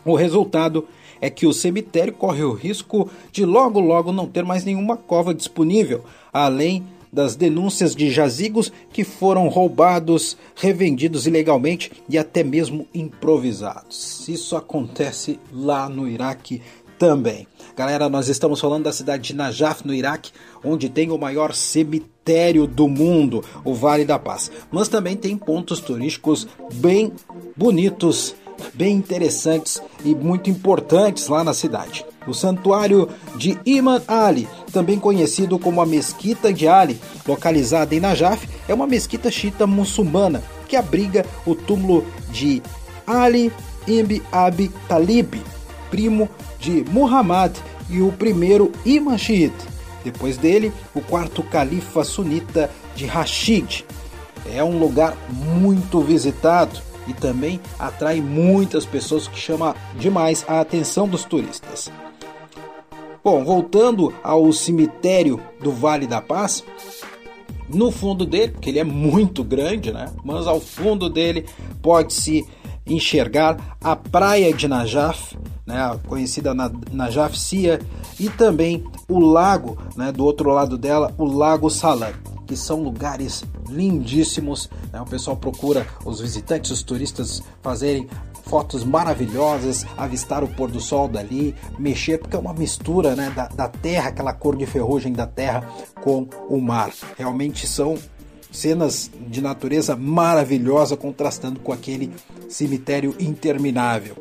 O 0.06 0.16
resultado 0.16 0.86
é 1.22 1.30
que 1.30 1.48
o 1.48 1.54
cemitério 1.54 2.12
corre 2.12 2.44
o 2.44 2.52
risco 2.52 3.10
de 3.32 3.46
logo 3.46 3.80
logo 3.80 4.12
não 4.12 4.28
ter 4.28 4.44
mais 4.44 4.66
nenhuma 4.66 4.98
cova 4.98 5.34
disponível, 5.34 6.04
além 6.34 6.86
das 7.14 7.36
denúncias 7.36 7.96
de 7.96 8.10
jazigos 8.10 8.74
que 8.92 9.04
foram 9.04 9.48
roubados, 9.48 10.36
revendidos 10.56 11.28
ilegalmente 11.28 11.92
e 12.10 12.18
até 12.18 12.44
mesmo 12.44 12.88
improvisados. 12.94 14.28
Isso 14.28 14.56
acontece 14.56 15.40
lá 15.54 15.88
no 15.88 16.10
Iraque 16.10 16.62
também. 16.98 17.48
Galera, 17.76 18.10
nós 18.10 18.30
estamos 18.30 18.60
falando 18.60 18.84
da 18.84 18.94
cidade 18.94 19.24
de 19.24 19.36
Najaf, 19.36 19.86
no 19.86 19.94
Iraque, 19.94 20.32
onde 20.64 20.90
tem 20.90 21.12
o 21.12 21.18
maior 21.18 21.54
cemitério 21.54 22.66
do 22.66 22.88
mundo, 22.88 23.44
o 23.64 23.74
Vale 23.74 24.06
da 24.06 24.18
Paz. 24.18 24.52
Mas 24.72 24.88
também 24.88 25.16
tem 25.16 25.38
pontos 25.38 25.80
turísticos 25.80 26.48
bem 26.76 27.12
bonitos, 27.56 28.36
bem 28.74 28.96
interessantes 28.96 29.82
e 30.04 30.16
muito 30.16 30.50
importantes 30.50 31.28
lá 31.28 31.44
na 31.44 31.54
cidade. 31.54 32.06
O 32.28 32.34
santuário 32.34 33.10
de 33.36 33.60
Imam 33.66 34.02
Ali, 34.08 34.48
também 34.74 35.00
conhecido 35.00 35.60
como 35.60 35.80
a 35.80 35.86
Mesquita 35.86 36.52
de 36.52 36.68
Ali, 36.68 37.00
localizada 37.28 37.94
em 37.94 38.00
Najaf, 38.00 38.50
é 38.68 38.74
uma 38.74 38.88
mesquita 38.88 39.30
xiita 39.30 39.68
muçulmana 39.68 40.44
que 40.68 40.76
abriga 40.76 41.24
o 41.46 41.54
túmulo 41.54 42.04
de 42.32 42.62
Ali 43.06 43.54
ibn 43.88 44.22
Abi 44.32 44.70
Talib, 44.88 45.36
primo 45.92 46.28
de 46.60 46.84
Muhammad 46.90 47.56
e 47.90 48.02
o 48.02 48.12
primeiro 48.12 48.72
Imam 48.84 49.18
Xiita. 49.18 49.72
Depois 50.04 50.38
dele, 50.38 50.74
o 50.94 51.02
quarto 51.02 51.44
califa 51.44 52.04
sunita 52.04 52.70
de 52.96 53.06
Rashid. 53.06 53.86
É 54.54 54.64
um 54.64 54.80
lugar 54.80 55.16
muito 55.30 56.02
visitado 56.02 56.82
e 57.08 57.14
também 57.14 57.60
atrai 57.78 58.20
muitas 58.20 58.86
pessoas 58.86 59.28
que 59.28 59.40
chama 59.40 59.76
demais 59.98 60.44
a 60.48 60.60
atenção 60.60 61.08
dos 61.08 61.24
turistas. 61.24 61.92
Bom, 63.24 63.46
voltando 63.46 64.14
ao 64.22 64.52
cemitério 64.52 65.40
do 65.62 65.72
Vale 65.72 66.06
da 66.06 66.22
Paz, 66.22 66.62
no 67.70 67.90
fundo 67.90 68.26
dele, 68.26 68.52
porque 68.52 68.70
ele 68.70 68.80
é 68.80 68.84
muito 68.84 69.46
grande, 69.46 69.94
né? 69.94 70.12
Mas 70.26 70.46
ao 70.46 70.60
fundo 70.60 71.10
dele 71.10 71.46
pode-se 71.82 72.46
enxergar 72.86 73.78
a 73.82 73.96
praia 73.96 74.54
de 74.54 74.68
Najaf, 74.68 75.38
né, 75.66 75.98
conhecida 76.06 76.54
na 76.54 76.70
Najaf 76.92 77.40
Sia, 77.40 77.80
e 78.20 78.30
também 78.30 78.84
o 79.08 79.20
lago, 79.20 79.78
né, 79.96 80.12
do 80.12 80.26
outro 80.26 80.52
lado 80.52 80.78
dela, 80.78 81.14
o 81.18 81.24
Lago 81.24 81.70
Salam, 81.70 82.12
que 82.46 82.58
são 82.58 82.84
lugares 82.84 83.46
lindíssimos. 83.74 84.70
Né, 84.92 85.02
o 85.02 85.06
pessoal 85.06 85.36
procura 85.36 85.88
os 86.06 86.22
visitantes, 86.22 86.72
os 86.72 86.84
turistas 86.84 87.42
fazerem 87.62 88.08
fotos 88.44 88.84
maravilhosas, 88.84 89.86
avistar 89.98 90.44
o 90.44 90.48
pôr 90.48 90.70
do 90.70 90.80
sol 90.80 91.08
dali, 91.08 91.56
mexer, 91.80 92.20
porque 92.20 92.36
é 92.36 92.40
uma 92.40 92.54
mistura 92.54 93.16
né, 93.16 93.32
da, 93.36 93.48
da 93.48 93.68
terra, 93.68 94.10
aquela 94.10 94.34
cor 94.34 94.56
de 94.56 94.66
ferrugem 94.66 95.14
da 95.14 95.26
terra 95.26 95.68
com 96.02 96.28
o 96.50 96.60
mar. 96.60 96.92
Realmente 97.18 97.66
são 97.66 97.98
cenas 98.52 99.10
de 99.28 99.42
natureza 99.42 99.96
maravilhosa 99.96 100.96
contrastando 100.96 101.60
com 101.60 101.72
aquele 101.72 102.12
cemitério 102.48 103.16
interminável. 103.20 104.16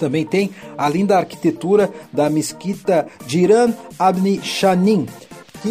Também 0.00 0.26
tem 0.26 0.50
a 0.76 0.88
linda 0.88 1.16
arquitetura 1.16 1.90
da 2.12 2.28
mesquita 2.28 3.06
Jiran 3.26 3.72
Abni 3.98 4.42
Shanin, 4.42 5.06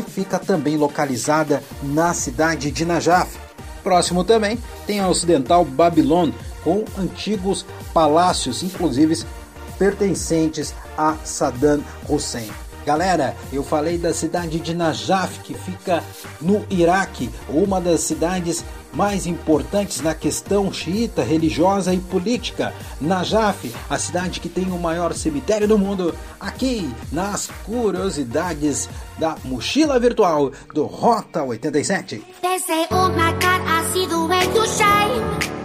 que 0.01 0.11
fica 0.11 0.39
também 0.39 0.77
localizada 0.77 1.63
na 1.83 2.13
cidade 2.13 2.71
de 2.71 2.85
Najaf. 2.85 3.37
Próximo 3.83 4.23
também 4.23 4.57
tem 4.87 4.99
a 4.99 5.07
ocidental 5.07 5.63
Babilônia, 5.63 6.33
com 6.63 6.83
antigos 6.97 7.65
palácios, 7.93 8.63
inclusive 8.63 9.23
pertencentes 9.77 10.73
a 10.97 11.15
Saddam 11.23 11.83
Hussein. 12.09 12.49
Galera, 12.85 13.35
eu 13.51 13.63
falei 13.63 13.97
da 13.97 14.13
cidade 14.13 14.59
de 14.59 14.73
Najaf, 14.73 15.39
que 15.39 15.53
fica 15.53 16.03
no 16.39 16.65
Iraque, 16.69 17.29
uma 17.49 17.81
das 17.81 18.01
cidades 18.01 18.63
mais 18.95 19.27
importantes 19.27 20.01
na 20.01 20.15
questão 20.15 20.71
xiita, 20.71 21.21
religiosa 21.21 21.93
e 21.93 21.99
política. 21.99 22.73
Najaf, 22.99 23.71
a 23.89 23.97
cidade 23.97 24.39
que 24.39 24.49
tem 24.49 24.71
o 24.71 24.79
maior 24.79 25.13
cemitério 25.13 25.67
do 25.67 25.77
mundo, 25.77 26.15
aqui 26.39 26.89
nas 27.11 27.49
curiosidades 27.65 28.89
da 29.19 29.35
mochila 29.43 29.99
virtual 29.99 30.51
do 30.73 30.85
Rota 30.85 31.43
87. 31.43 32.23
They 32.41 32.59
say, 32.59 32.87
oh 32.91 33.09
my 33.09 33.33
God, 33.33 33.61
I 33.67 33.83
see 33.91 34.07
the 34.07 34.25
way 34.25 34.45
you 34.55 34.65
shine. 34.65 35.55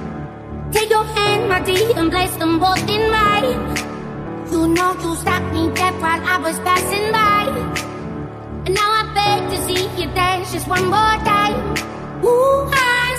Take 0.73 0.91
your 0.91 1.05
hand, 1.05 1.49
my 1.49 1.61
dear, 1.61 1.97
and 1.97 2.11
place 2.11 2.35
them 2.37 2.59
both 2.59 2.89
in 2.89 3.11
mine. 3.11 3.75
You 4.53 4.67
know 4.69 4.95
you 5.01 5.17
stopped 5.17 5.53
me 5.53 5.71
dead 5.75 5.95
while 6.01 6.21
I 6.25 6.39
was 6.39 6.59
passing 6.61 7.13
by. 7.13 7.47
And 8.67 8.75
now 8.75 8.91
I 8.91 9.03
beg 9.15 9.51
to 9.51 9.63
see 9.67 9.89
you 10.01 10.11
dance 10.15 10.53
just 10.53 10.69
one 10.69 10.85
more 10.85 11.17
time. 11.25 11.55
Ooh, 12.25 12.69
I 12.73 13.10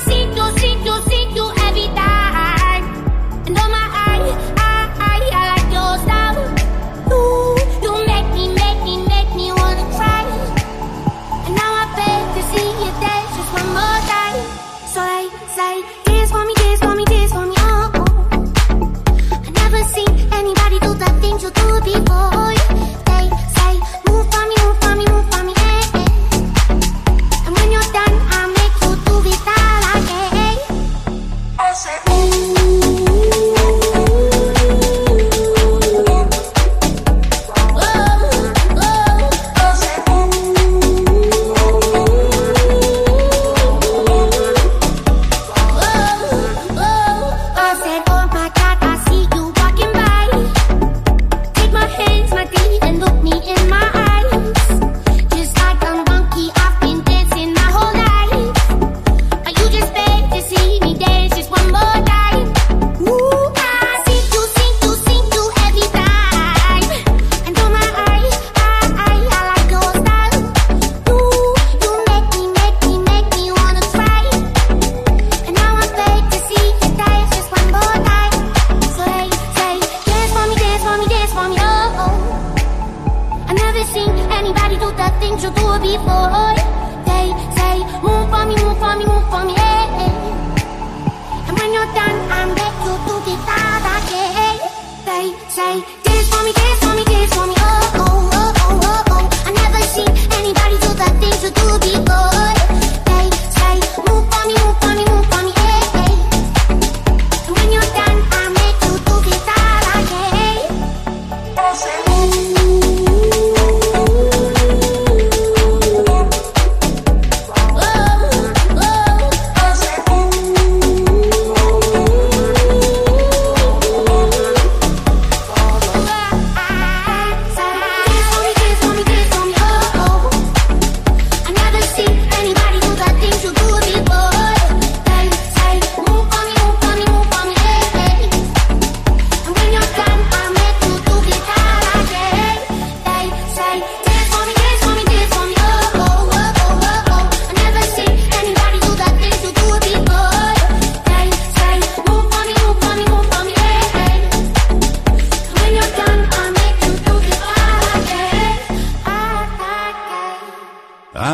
the 21.54 21.82
things 21.84 22.10
you 22.10 22.61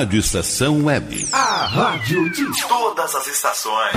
Rádio 0.07 0.19
Estação 0.21 0.85
Web. 0.85 1.27
A 1.33 1.65
rádio 1.65 2.29
de 2.29 2.45
todas 2.65 3.13
as 3.13 3.27
estações. 3.27 3.93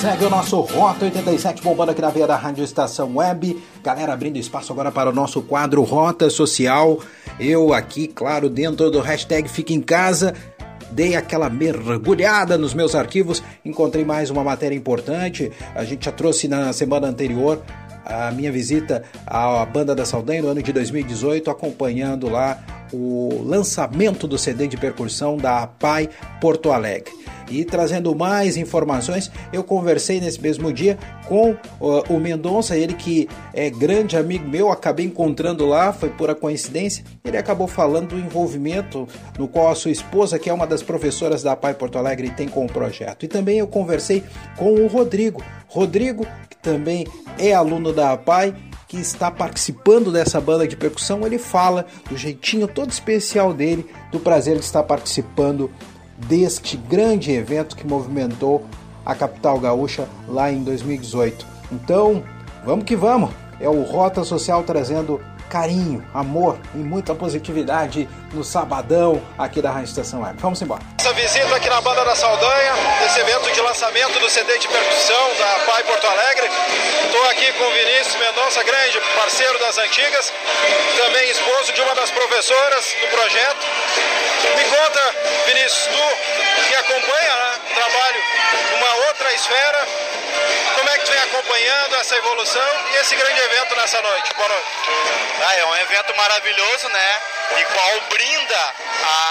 Segue 0.00 0.24
o 0.24 0.30
nosso 0.30 0.58
Rota 0.60 1.04
87 1.04 1.60
bombando 1.60 1.90
aqui 1.90 2.00
na 2.00 2.08
veia 2.08 2.26
da 2.26 2.36
Rádio 2.36 2.64
Estação 2.64 3.14
Web. 3.16 3.62
Galera, 3.84 4.14
abrindo 4.14 4.38
espaço 4.38 4.72
agora 4.72 4.90
para 4.90 5.10
o 5.10 5.12
nosso 5.12 5.42
quadro 5.42 5.82
Rota 5.82 6.30
Social. 6.30 6.98
Eu 7.38 7.74
aqui, 7.74 8.08
claro, 8.08 8.48
dentro 8.48 8.90
do 8.90 9.02
hashtag 9.02 9.46
Fica 9.46 9.74
em 9.74 9.82
Casa, 9.82 10.32
dei 10.90 11.14
aquela 11.14 11.50
mergulhada 11.50 12.56
nos 12.56 12.72
meus 12.72 12.94
arquivos, 12.94 13.42
encontrei 13.62 14.02
mais 14.02 14.30
uma 14.30 14.42
matéria 14.42 14.74
importante. 14.74 15.52
A 15.74 15.84
gente 15.84 16.06
já 16.06 16.12
trouxe 16.12 16.48
na 16.48 16.72
semana 16.72 17.06
anterior 17.06 17.62
a 18.10 18.30
minha 18.32 18.50
visita 18.50 19.02
à 19.26 19.64
Banda 19.64 19.94
da 19.94 20.04
Saldanha 20.04 20.42
no 20.42 20.48
ano 20.48 20.62
de 20.62 20.72
2018, 20.72 21.50
acompanhando 21.50 22.28
lá 22.28 22.58
o 22.92 23.42
lançamento 23.44 24.26
do 24.26 24.38
CD 24.38 24.66
de 24.66 24.76
percussão 24.76 25.36
da 25.36 25.66
PAI 25.66 26.08
Porto 26.40 26.72
Alegre. 26.72 27.12
E 27.50 27.64
trazendo 27.64 28.14
mais 28.14 28.56
informações, 28.56 29.30
eu 29.52 29.64
conversei 29.64 30.20
nesse 30.20 30.40
mesmo 30.40 30.72
dia 30.72 30.96
com 31.26 31.50
uh, 31.50 32.04
o 32.08 32.20
Mendonça, 32.20 32.76
ele 32.76 32.94
que 32.94 33.28
é 33.52 33.68
grande 33.68 34.16
amigo 34.16 34.48
meu, 34.48 34.70
acabei 34.70 35.04
encontrando 35.04 35.66
lá, 35.66 35.92
foi 35.92 36.10
pura 36.10 36.34
coincidência. 36.34 37.04
Ele 37.24 37.36
acabou 37.36 37.66
falando 37.66 38.10
do 38.10 38.18
envolvimento 38.18 39.06
no 39.36 39.48
qual 39.48 39.70
a 39.70 39.74
sua 39.74 39.90
esposa, 39.90 40.38
que 40.38 40.48
é 40.48 40.52
uma 40.52 40.66
das 40.66 40.82
professoras 40.82 41.42
da 41.42 41.56
PAI 41.56 41.74
Porto 41.74 41.98
Alegre, 41.98 42.30
tem 42.30 42.48
com 42.48 42.64
o 42.64 42.72
projeto. 42.72 43.24
E 43.24 43.28
também 43.28 43.58
eu 43.58 43.66
conversei 43.66 44.22
com 44.56 44.72
o 44.72 44.86
Rodrigo. 44.86 45.42
Rodrigo, 45.66 46.24
que 46.48 46.56
também 46.56 47.04
é 47.36 47.52
aluno 47.52 47.92
da 47.92 48.16
PAI, 48.16 48.54
que 48.90 48.98
está 48.98 49.30
participando 49.30 50.10
dessa 50.10 50.40
banda 50.40 50.66
de 50.66 50.76
percussão, 50.76 51.24
ele 51.24 51.38
fala 51.38 51.86
do 52.08 52.16
jeitinho 52.16 52.66
todo 52.66 52.90
especial 52.90 53.54
dele, 53.54 53.88
do 54.10 54.18
prazer 54.18 54.58
de 54.58 54.64
estar 54.64 54.82
participando 54.82 55.70
deste 56.16 56.76
grande 56.76 57.30
evento 57.30 57.76
que 57.76 57.86
movimentou 57.86 58.66
a 59.06 59.14
capital 59.14 59.60
gaúcha 59.60 60.08
lá 60.26 60.50
em 60.50 60.64
2018. 60.64 61.46
Então, 61.70 62.24
vamos 62.66 62.84
que 62.84 62.96
vamos! 62.96 63.30
É 63.60 63.68
o 63.68 63.80
Rota 63.82 64.24
Social 64.24 64.64
trazendo 64.64 65.20
carinho, 65.50 66.06
amor 66.14 66.58
e 66.74 66.78
muita 66.78 67.12
positividade 67.12 68.08
no 68.32 68.44
sabadão 68.44 69.20
aqui 69.36 69.60
da 69.60 69.70
Rádio 69.70 69.90
Estação 69.90 70.22
Web. 70.22 70.38
Vamos 70.38 70.62
embora. 70.62 70.80
Essa 70.98 71.12
visita 71.12 71.56
aqui 71.56 71.68
na 71.68 71.80
Banda 71.80 72.04
da 72.04 72.14
Saldanha, 72.14 72.72
esse 73.04 73.18
evento 73.18 73.50
de 73.52 73.60
lançamento 73.60 74.18
do 74.20 74.30
CD 74.30 74.56
de 74.58 74.68
percussão 74.68 75.30
da 75.38 75.66
PAI 75.66 75.82
Porto 75.82 76.06
Alegre. 76.06 76.48
Estou 77.04 77.30
aqui 77.30 77.52
com 77.54 77.64
o 77.64 77.72
Vinícius 77.72 78.14
Mendonça, 78.14 78.62
grande 78.62 79.00
parceiro 79.16 79.58
das 79.58 79.76
antigas, 79.78 80.32
também 80.96 81.30
esposo 81.30 81.72
de 81.72 81.80
uma 81.82 81.94
das 81.96 82.10
professoras 82.12 82.94
do 83.00 83.08
projeto. 83.08 83.66
Me 84.56 84.64
conta, 84.64 85.14
Vinícius, 85.46 85.86
tu 85.86 86.66
que 86.68 86.74
acompanha 86.76 87.34
né, 87.34 87.58
o 87.70 87.74
trabalho 87.74 88.24
numa 88.70 88.94
outra 89.06 89.32
esfera, 89.32 89.88
como 90.76 90.88
é 90.88 90.98
que 90.98 91.04
tu 91.04 91.12
vem 91.12 91.22
acompanhando 91.22 91.96
essa 91.96 92.16
evolução 92.16 92.70
e 92.92 92.96
esse 92.96 93.16
grande 93.16 93.40
evento 93.40 93.76
nessa 93.76 94.00
noite? 94.00 94.34
Boa 94.34 94.48
noite. 94.48 94.66
Ah, 95.46 95.56
é 95.56 95.64
um 95.64 95.76
evento 95.76 96.16
maravilhoso, 96.16 96.88
né? 96.88 97.20
Qual 97.72 98.00
brinda 98.08 98.74
a, 99.04 99.29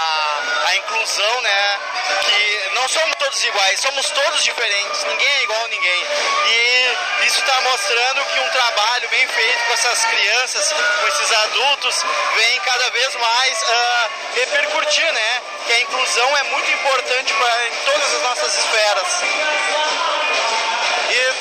a 0.70 0.76
inclusão, 0.76 1.40
né? 1.40 1.78
Que 2.22 2.70
não 2.74 2.88
somos 2.88 3.14
todos 3.16 3.44
iguais, 3.44 3.80
somos 3.80 4.10
todos 4.10 4.42
diferentes, 4.44 5.04
ninguém 5.04 5.28
é 5.28 5.42
igual 5.42 5.64
a 5.64 5.68
ninguém. 5.68 6.06
E 6.46 7.26
isso 7.26 7.40
está 7.40 7.60
mostrando 7.62 8.24
que 8.26 8.40
um 8.40 8.50
trabalho 8.50 9.08
bem 9.08 9.26
feito 9.26 9.64
com 9.66 9.72
essas 9.72 10.04
crianças, 10.04 10.72
com 10.72 11.08
esses 11.08 11.32
adultos, 11.32 12.04
vem 12.36 12.60
cada 12.60 12.90
vez 12.90 13.14
mais 13.16 13.62
uh, 13.62 14.10
repercutir, 14.34 15.12
né? 15.12 15.42
Que 15.66 15.72
a 15.72 15.80
inclusão 15.80 16.36
é 16.36 16.42
muito 16.44 16.70
importante 16.70 17.34
pra, 17.34 17.66
em 17.66 17.74
todas 17.84 18.14
as 18.14 18.22
nossas 18.22 18.58
esferas. 18.58 19.20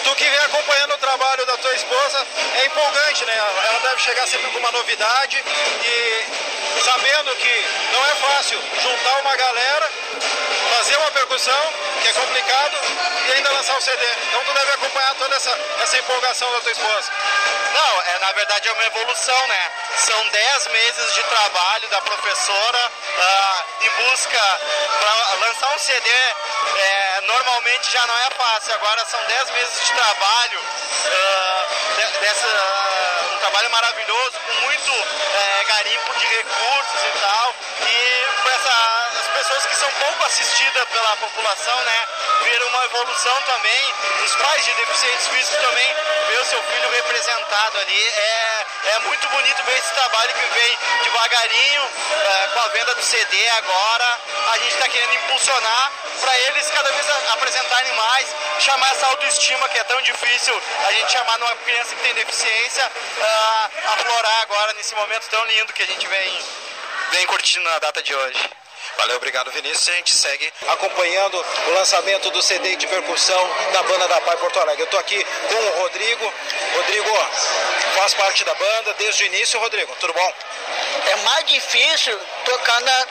Tu 0.03 0.15
que 0.15 0.23
vem 0.23 0.39
acompanhando 0.39 0.93
o 0.93 0.97
trabalho 0.97 1.45
da 1.45 1.57
tua 1.57 1.73
esposa, 1.73 2.27
é 2.61 2.65
empolgante, 2.65 3.25
né? 3.25 3.35
Ela 3.37 3.79
deve 3.79 4.01
chegar 4.01 4.27
sempre 4.27 4.49
com 4.51 4.59
uma 4.59 4.71
novidade 4.71 5.43
e 5.83 6.25
sabendo 6.83 7.35
que 7.35 7.65
não 7.91 8.05
é 8.05 8.15
fácil 8.15 8.59
juntar 8.81 9.19
uma 9.19 9.35
galera, 9.35 9.91
fazer 10.77 10.95
uma 10.97 11.11
percussão, 11.11 11.73
que 12.01 12.07
é 12.07 12.13
complicado, 12.13 12.77
e 13.27 13.31
ainda 13.33 13.51
lançar 13.51 13.77
o 13.77 13.81
CD. 13.81 14.05
Então 14.27 14.43
tu 14.45 14.53
deve 14.53 14.71
acompanhar 14.71 15.15
toda 15.15 15.35
essa, 15.35 15.59
essa 15.81 15.97
empolgação 15.97 16.49
da 16.51 16.61
tua 16.61 16.71
esposa. 16.71 17.11
Não, 17.73 18.01
é, 18.01 18.19
na 18.19 18.31
verdade 18.31 18.67
é 18.69 18.71
uma 18.71 18.85
evolução, 18.85 19.47
né? 19.47 19.71
São 19.97 20.27
10 20.29 20.67
meses 20.67 21.13
de 21.15 21.23
trabalho 21.23 21.87
da 21.89 22.01
professora 22.01 22.91
uh, 23.17 23.85
em 23.85 23.89
busca 24.03 24.59
para 24.99 25.47
lançar 25.47 25.75
um 25.75 25.79
CD. 25.79 26.09
É, 26.09 27.08
normalmente 27.21 27.91
já 27.91 28.05
não 28.07 28.17
é 28.17 28.29
fácil, 28.31 28.73
agora 28.75 29.05
são 29.05 29.19
10 29.25 29.51
meses 29.51 29.85
de 29.85 29.93
trabalho, 29.93 30.59
uh, 30.59 31.95
de, 31.95 32.19
dessa, 32.19 32.47
uh, 32.47 33.35
um 33.35 33.39
trabalho 33.39 33.69
maravilhoso, 33.71 34.33
com 34.45 34.53
muito 34.61 34.91
é, 34.91 35.63
garimpo 35.65 36.19
de 36.19 36.25
recursos 36.27 37.01
e 37.03 37.19
tal, 37.19 37.55
e 37.81 38.41
com 38.41 38.49
essa, 38.49 39.09
as 39.19 39.27
pessoas 39.27 39.65
que 39.65 39.75
são 39.75 39.91
pouco 39.91 40.25
assistidas 40.25 40.87
pela 40.89 41.15
população, 41.17 41.75
né? 41.81 42.07
Ver 42.49 42.63
uma 42.63 42.85
evolução 42.85 43.41
também, 43.43 43.93
os 44.25 44.35
pais 44.37 44.65
de 44.65 44.73
deficientes 44.73 45.27
físicos 45.27 45.61
também, 45.61 45.95
ver 46.29 46.41
o 46.41 46.45
seu 46.45 46.63
filho 46.63 46.89
representado 46.89 47.77
ali, 47.77 48.03
é, 48.07 48.65
é 48.95 48.99
muito 48.99 49.29
bonito 49.29 49.63
ver 49.65 49.77
esse 49.77 49.93
trabalho 49.93 50.33
que 50.33 50.45
vem 50.59 50.77
devagarinho, 51.03 51.83
é, 51.83 52.47
com 52.47 52.59
a 52.59 52.67
venda 52.69 52.95
do 52.95 53.03
CD 53.03 53.49
agora, 53.49 54.19
a 54.51 54.57
gente 54.57 54.73
está 54.73 54.89
querendo 54.89 55.13
impulsionar 55.13 55.91
para 56.21 56.37
eles 56.39 56.69
cada 56.71 56.91
vez 56.91 57.09
apresentarem 57.33 57.93
mais, 57.93 58.27
chamar 58.59 58.91
essa 58.93 59.05
autoestima 59.07 59.69
que 59.69 59.77
é 59.77 59.83
tão 59.83 60.01
difícil 60.01 60.61
a 60.87 60.91
gente 60.93 61.11
chamar 61.11 61.37
numa 61.37 61.55
criança 61.57 61.95
que 61.95 62.01
tem 62.01 62.13
deficiência, 62.15 62.85
uh, 62.85 63.93
aflorar 63.93 64.41
agora 64.41 64.73
nesse 64.73 64.95
momento 64.95 65.29
tão 65.29 65.45
lindo 65.45 65.71
que 65.73 65.83
a 65.83 65.87
gente 65.87 66.07
vem, 66.07 66.45
vem 67.11 67.25
curtindo 67.27 67.69
na 67.69 67.77
data 67.77 68.01
de 68.01 68.15
hoje. 68.15 68.49
Valeu, 68.97 69.17
obrigado 69.17 69.51
Vinícius. 69.51 69.89
A 69.89 69.93
gente 69.93 70.15
segue 70.15 70.53
acompanhando 70.67 71.45
o 71.67 71.71
lançamento 71.71 72.29
do 72.31 72.41
CD 72.41 72.75
de 72.75 72.87
percussão 72.87 73.49
da 73.71 73.83
banda 73.83 74.07
da 74.07 74.21
Pai 74.21 74.37
Porto 74.37 74.59
Alegre. 74.59 74.81
Eu 74.81 74.85
estou 74.85 74.99
aqui 74.99 75.23
com 75.23 75.55
o 75.55 75.81
Rodrigo. 75.81 76.33
Rodrigo 76.75 77.27
faz 77.95 78.13
parte 78.13 78.43
da 78.43 78.53
banda 78.53 78.93
desde 78.95 79.23
o 79.23 79.27
início. 79.27 79.59
Rodrigo, 79.59 79.95
tudo 79.99 80.13
bom? 80.13 80.33
É 81.07 81.15
mais 81.17 81.45
difícil 81.45 82.19
tocar 82.45 82.81
na. 82.81 83.07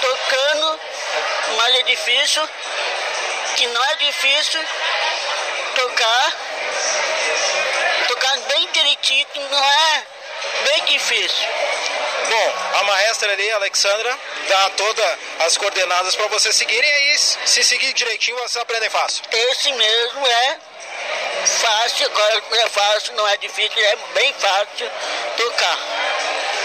Tocando, 0.00 0.80
mas 1.56 1.74
é 1.76 1.82
difícil. 1.82 2.48
Que 3.56 3.66
não 3.66 3.84
é 3.84 3.94
difícil 3.96 4.64
tocar. 5.74 6.32
Tocar 8.08 8.38
bem 8.38 8.68
direitinho, 8.72 9.26
não 9.50 9.64
é 9.64 10.06
bem 10.64 10.84
difícil. 10.86 11.48
Bom, 12.28 12.54
a 12.78 12.82
maestra 12.84 13.32
ali, 13.32 13.50
a 13.52 13.56
Alexandra, 13.56 14.18
dá 14.48 14.70
todas 14.70 15.18
as 15.40 15.56
coordenadas 15.56 16.14
para 16.14 16.26
vocês 16.26 16.54
seguirem 16.54 16.90
aí. 16.90 17.18
Se 17.18 17.64
seguir 17.64 17.92
direitinho, 17.94 18.36
vocês 18.36 18.56
aprendem 18.58 18.90
fácil. 18.90 19.22
Esse 19.32 19.72
mesmo 19.72 20.26
é 20.26 20.58
fácil, 21.46 22.06
agora 22.06 22.42
é 22.52 22.68
fácil, 22.68 23.14
não 23.14 23.26
é 23.28 23.36
difícil, 23.38 23.82
é 23.82 23.96
bem 24.14 24.34
fácil 24.34 24.90
tocar. 25.36 25.78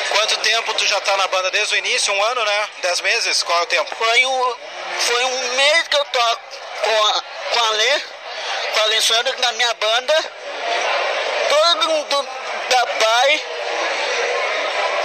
Quanto 0.10 0.38
tempo 0.38 0.74
tu 0.74 0.86
já 0.86 1.00
tá 1.02 1.16
na 1.18 1.28
banda 1.28 1.50
desde 1.50 1.76
o 1.76 1.78
início? 1.78 2.14
Um 2.14 2.24
ano, 2.24 2.44
né? 2.44 2.70
Dez 2.82 3.02
meses? 3.02 3.42
Qual 3.44 3.58
é 3.60 3.64
o 3.64 3.66
tempo? 3.66 3.96
Foi 3.96 4.26
um, 4.26 4.56
foi 5.00 5.24
um 5.26 5.54
mês 5.54 5.88
que 5.88 5.96
eu 5.96 6.06
toco 6.06 6.42
com 6.84 7.08
a, 7.08 7.24
com 7.52 7.60
a 7.60 7.70
Lê, 7.72 8.00
com 8.74 8.80
a 8.80 8.84
Alessandra 8.84 9.36
na 9.40 9.52
minha 9.54 9.74
banda. 9.76 10.32
Todo 11.50 11.90
mundo 11.90 12.28
da 12.70 12.86
Pai 12.86 13.42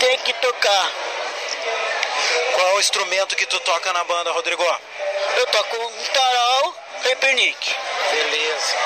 tem 0.01 0.19
que 0.19 0.33
tocar. 0.35 0.93
Qual 2.55 2.69
é 2.69 2.75
o 2.75 2.81
instrumento 2.81 3.37
que 3.37 3.47
tu 3.47 3.61
toca 3.61 3.93
na 3.93 4.05
banda, 4.05 4.33
Rodrigo? 4.33 4.65
Eu 5.37 5.47
toco 5.47 5.77
um 5.77 6.05
tarol 6.13 6.75
e 7.05 7.17
pernique. 7.17 7.75
Beleza. 8.11 8.77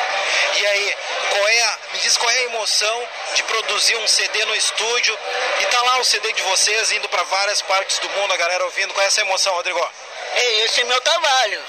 E 0.55 0.67
aí, 0.67 0.97
qual 1.31 1.49
é 1.49 1.63
a, 1.63 1.79
me 1.93 1.99
diz 2.01 2.17
qual 2.17 2.31
é 2.31 2.37
a 2.37 2.43
emoção 2.43 3.09
de 3.35 3.43
produzir 3.45 3.97
um 3.97 4.07
CD 4.07 4.45
no 4.45 4.55
estúdio 4.55 5.19
e 5.61 5.65
tá 5.67 5.83
lá 5.83 5.99
o 5.99 6.05
CD 6.05 6.33
de 6.33 6.43
vocês 6.43 6.93
indo 6.93 7.09
para 7.09 7.23
várias 7.25 7.63
partes 7.63 7.99
do 7.99 8.11
mundo, 8.11 8.33
a 8.33 8.37
galera 8.37 8.65
ouvindo. 8.65 8.93
Qual 8.93 9.03
é 9.03 9.07
essa 9.07 9.23
emoção, 9.23 9.55
Rodrigo? 9.55 9.91
É 10.35 10.53
esse 10.65 10.85
meu 10.85 11.01
trabalho. 11.01 11.65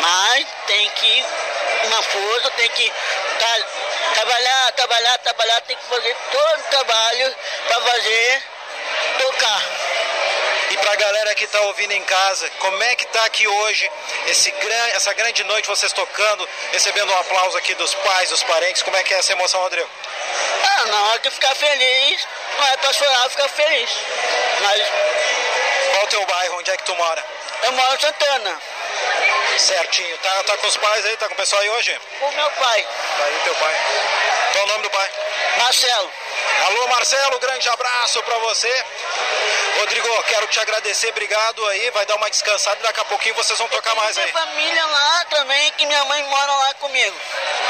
Mas 0.00 0.46
tem 0.66 0.88
que 0.90 1.24
uma 1.84 2.02
força, 2.02 2.50
tem 2.52 2.68
que 2.70 2.92
tá, 3.38 3.58
trabalhar, 4.14 4.72
trabalhar, 4.72 5.18
trabalhar, 5.18 5.60
tem 5.62 5.76
que 5.76 5.84
fazer 5.84 6.16
todo 6.32 6.60
o 6.60 6.70
trabalho 6.70 7.36
para 7.66 7.80
fazer 7.82 8.42
tocar. 9.34 9.62
E 10.70 10.76
para 10.78 10.92
a 10.92 10.96
galera 10.96 11.34
que 11.34 11.44
está 11.44 11.60
ouvindo 11.60 11.92
em 11.92 12.02
casa, 12.02 12.50
como 12.58 12.82
é 12.82 12.96
que 12.96 13.04
está 13.04 13.24
aqui 13.24 13.46
hoje, 13.46 13.90
esse 14.26 14.50
gran, 14.50 14.86
essa 14.88 15.12
grande 15.12 15.44
noite, 15.44 15.68
vocês 15.68 15.92
tocando, 15.92 16.48
recebendo 16.72 17.12
um 17.12 17.18
aplauso 17.18 17.56
aqui 17.58 17.74
dos 17.74 17.94
pais, 17.94 18.30
dos 18.30 18.42
parentes, 18.42 18.82
como 18.82 18.96
é 18.96 19.02
que 19.02 19.14
é 19.14 19.18
essa 19.18 19.32
emoção, 19.32 19.60
Rodrigo? 19.60 19.88
Ah, 20.64 20.86
na 20.86 21.02
hora 21.08 21.18
de 21.20 21.30
ficar 21.30 21.54
feliz, 21.54 22.26
não 22.58 22.66
é 22.66 22.76
pra 22.78 22.92
chorar, 22.92 23.30
ficar 23.30 23.48
feliz. 23.48 23.90
Mas. 24.60 24.82
Qual 25.92 26.04
o 26.04 26.08
teu 26.08 26.26
bairro? 26.26 26.58
Onde 26.58 26.70
é 26.70 26.76
que 26.76 26.84
tu 26.84 26.94
mora? 26.96 27.24
Eu 27.62 27.72
moro 27.72 27.94
em 27.94 28.00
Santana. 28.00 28.60
Certinho. 29.58 30.18
Tá, 30.18 30.42
tá 30.44 30.56
com 30.56 30.66
os 30.66 30.76
pais 30.76 31.06
aí? 31.06 31.16
Tá 31.16 31.28
com 31.28 31.34
o 31.34 31.36
pessoal 31.36 31.62
aí 31.62 31.70
hoje? 31.70 32.00
Com 32.18 32.32
meu 32.32 32.50
pai. 32.50 32.82
Tá 33.18 33.24
aí 33.24 33.40
teu 33.44 33.54
pai. 33.54 33.74
Qual 34.52 34.64
o 34.64 34.68
nome 34.68 34.82
do 34.82 34.90
pai? 34.90 35.10
Marcelo. 35.58 36.12
Alô, 36.66 36.88
Marcelo, 36.88 37.38
grande 37.38 37.68
abraço 37.68 38.22
para 38.22 38.38
você. 38.38 38.84
Rodrigo, 39.78 40.22
quero 40.24 40.46
te 40.46 40.60
agradecer, 40.60 41.08
obrigado 41.08 41.66
aí. 41.66 41.90
Vai 41.90 42.06
dar 42.06 42.16
uma 42.16 42.30
descansada 42.30 42.78
e 42.80 42.82
daqui 42.82 43.00
a 43.00 43.04
pouquinho 43.04 43.34
vocês 43.34 43.58
vão 43.58 43.68
tocar 43.68 43.94
mais 43.96 44.16
aí. 44.16 44.24
Minha 44.24 44.46
família 44.46 44.86
lá 44.86 45.24
também, 45.30 45.72
que 45.72 45.86
minha 45.86 46.04
mãe 46.04 46.22
mora 46.24 46.52
lá 46.52 46.74
comigo. 46.74 47.16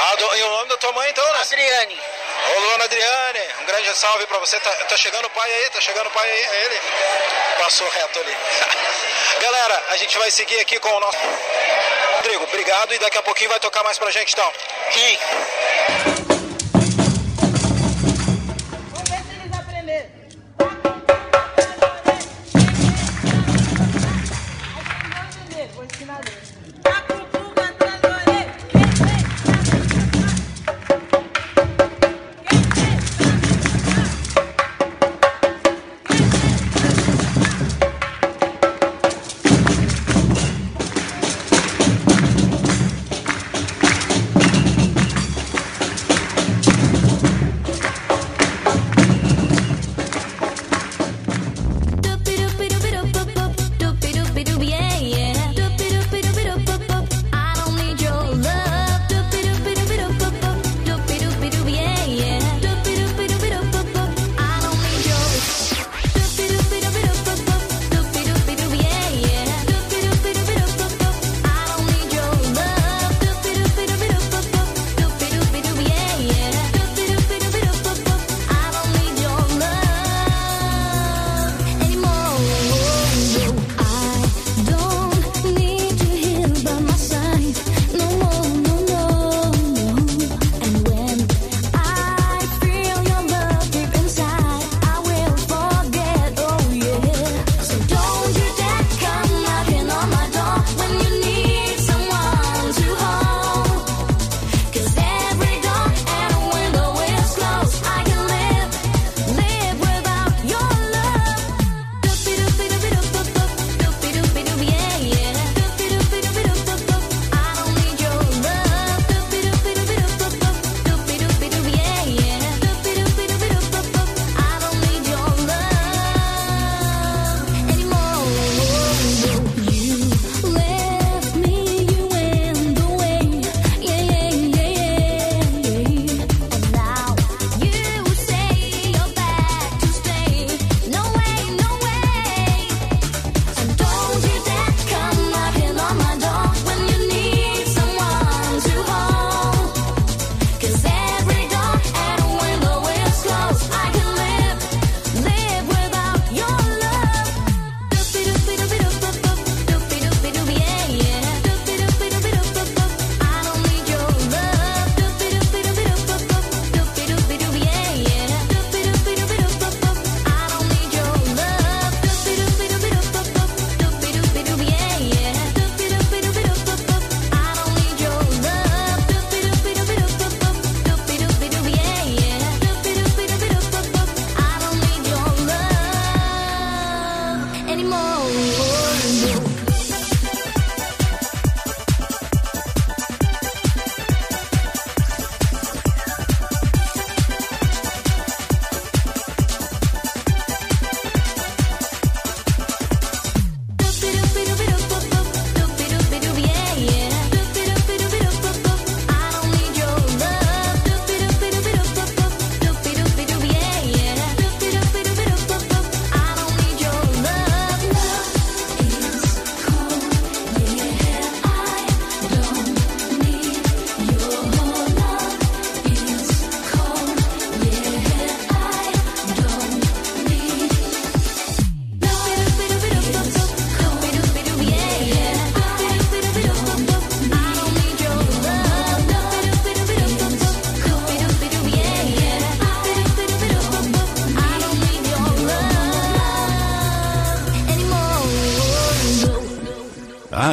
Ah, 0.05 0.17
do, 0.17 0.37
e 0.37 0.43
o 0.43 0.49
nome 0.49 0.69
da 0.69 0.77
tua 0.77 0.93
mãe 0.93 1.11
então, 1.11 1.33
né? 1.33 1.41
Adriane. 1.41 2.01
Ô, 2.57 2.61
dona 2.61 2.85
Adriane, 2.85 3.41
um 3.63 3.65
grande 3.65 3.95
salve 3.97 4.27
para 4.27 4.39
você. 4.39 4.61
Tá, 4.61 4.71
tá, 4.71 4.97
chegando 4.97 5.27
o 5.27 5.31
pai 5.31 5.51
aí, 5.51 5.71
tá 5.71 5.81
chegando 5.81 6.07
o 6.07 6.11
pai 6.11 6.31
aí, 6.31 6.45
é 6.45 6.65
ele. 6.67 6.81
Passou 7.59 7.89
reto 7.89 8.19
ali. 8.21 8.37
Galera, 9.41 9.85
a 9.89 9.97
gente 9.97 10.19
vai 10.19 10.31
seguir 10.31 10.61
aqui 10.61 10.79
com 10.79 10.91
o 10.91 11.01
nosso. 11.01 11.19
Rodrigo, 12.17 12.45
obrigado 12.45 12.95
e 12.95 12.99
daqui 12.99 13.19
a 13.19 13.23
pouquinho 13.23 13.51
vai 13.51 13.61
tocar 13.61 13.83
mais 13.83 13.99
pra 13.99 14.11
gente 14.11 14.33
então. 14.33 14.53
Sim. 14.93 16.14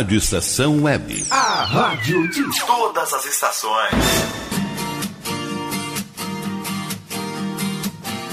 Rádio 0.01 0.17
Estação 0.17 0.81
Web. 0.81 1.27
A 1.29 1.63
rádio 1.63 2.27
de 2.31 2.65
todas 2.65 3.13
as 3.13 3.23
estações. 3.23 3.91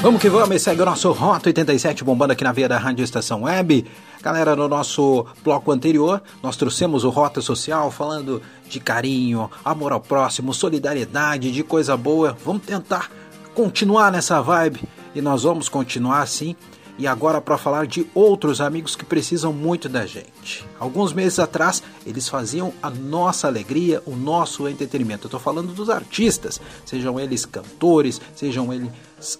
Vamos 0.01 0.19
que 0.19 0.31
vamos, 0.31 0.63
segue 0.63 0.81
o 0.81 0.87
nosso 0.87 1.13
Rota 1.13 1.51
87 1.51 2.03
bombando 2.03 2.33
aqui 2.33 2.43
na 2.43 2.53
via 2.53 2.71
da 2.71 2.79
Rádio 2.79 3.05
Estação 3.05 3.43
Web. 3.43 3.85
Galera, 4.23 4.57
no 4.57 4.67
nosso 4.67 5.27
bloco 5.45 5.71
anterior, 5.71 6.23
nós 6.43 6.57
trouxemos 6.57 7.05
o 7.05 7.11
Rota 7.11 7.43
Social 7.43 7.91
falando 7.91 8.41
de 8.67 8.81
carinho, 8.81 9.51
amor 9.63 9.93
ao 9.93 10.01
próximo, 10.01 10.55
solidariedade, 10.55 11.53
de 11.53 11.63
coisa 11.63 11.99
boa. 11.99 12.35
Vamos 12.47 12.63
tentar 12.63 13.11
continuar 13.55 14.11
nessa 14.11 14.41
vibe 14.41 14.81
e 15.15 15.21
nós 15.21 15.43
vamos 15.43 15.69
continuar 15.69 16.23
assim. 16.23 16.57
E 16.99 17.07
agora 17.07 17.41
para 17.41 17.57
falar 17.57 17.87
de 17.87 18.07
outros 18.13 18.61
amigos 18.61 18.97
que 18.97 19.05
precisam 19.05 19.53
muito 19.53 19.89
da 19.89 20.05
gente. 20.05 20.67
Alguns 20.81 21.13
meses 21.13 21.39
atrás, 21.39 21.81
eles 22.05 22.29
faziam 22.29 22.73
a 22.83 22.91
nossa 22.91 23.47
alegria, 23.47 24.03
o 24.05 24.17
nosso 24.17 24.69
entretenimento. 24.69 25.25
Eu 25.25 25.29
estou 25.29 25.41
falando 25.41 25.73
dos 25.73 25.89
artistas, 25.89 26.61
sejam 26.85 27.19
eles 27.21 27.47
cantores, 27.47 28.21
sejam 28.35 28.73
eles 28.73 28.91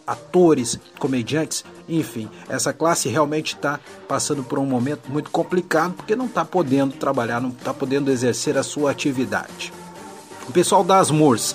atores, 0.07 0.79
comediantes, 0.99 1.65
enfim, 1.89 2.29
essa 2.49 2.73
classe 2.73 3.09
realmente 3.09 3.55
está 3.55 3.81
passando 4.07 4.45
por 4.45 4.59
um 4.59 4.67
momento 4.67 5.11
muito 5.11 5.31
complicado 5.31 5.95
porque 5.95 6.17
não 6.17 6.27
está 6.27 6.45
podendo 6.45 6.95
trabalhar, 6.95 7.41
não 7.41 7.51
está 7.51 7.73
podendo 7.75 8.11
exercer 8.11 8.57
a 8.57 8.63
sua 8.63 8.91
atividade. 8.91 9.73
O 10.49 10.53
pessoal 10.53 10.83
das 10.83 11.11
MURS 11.11 11.55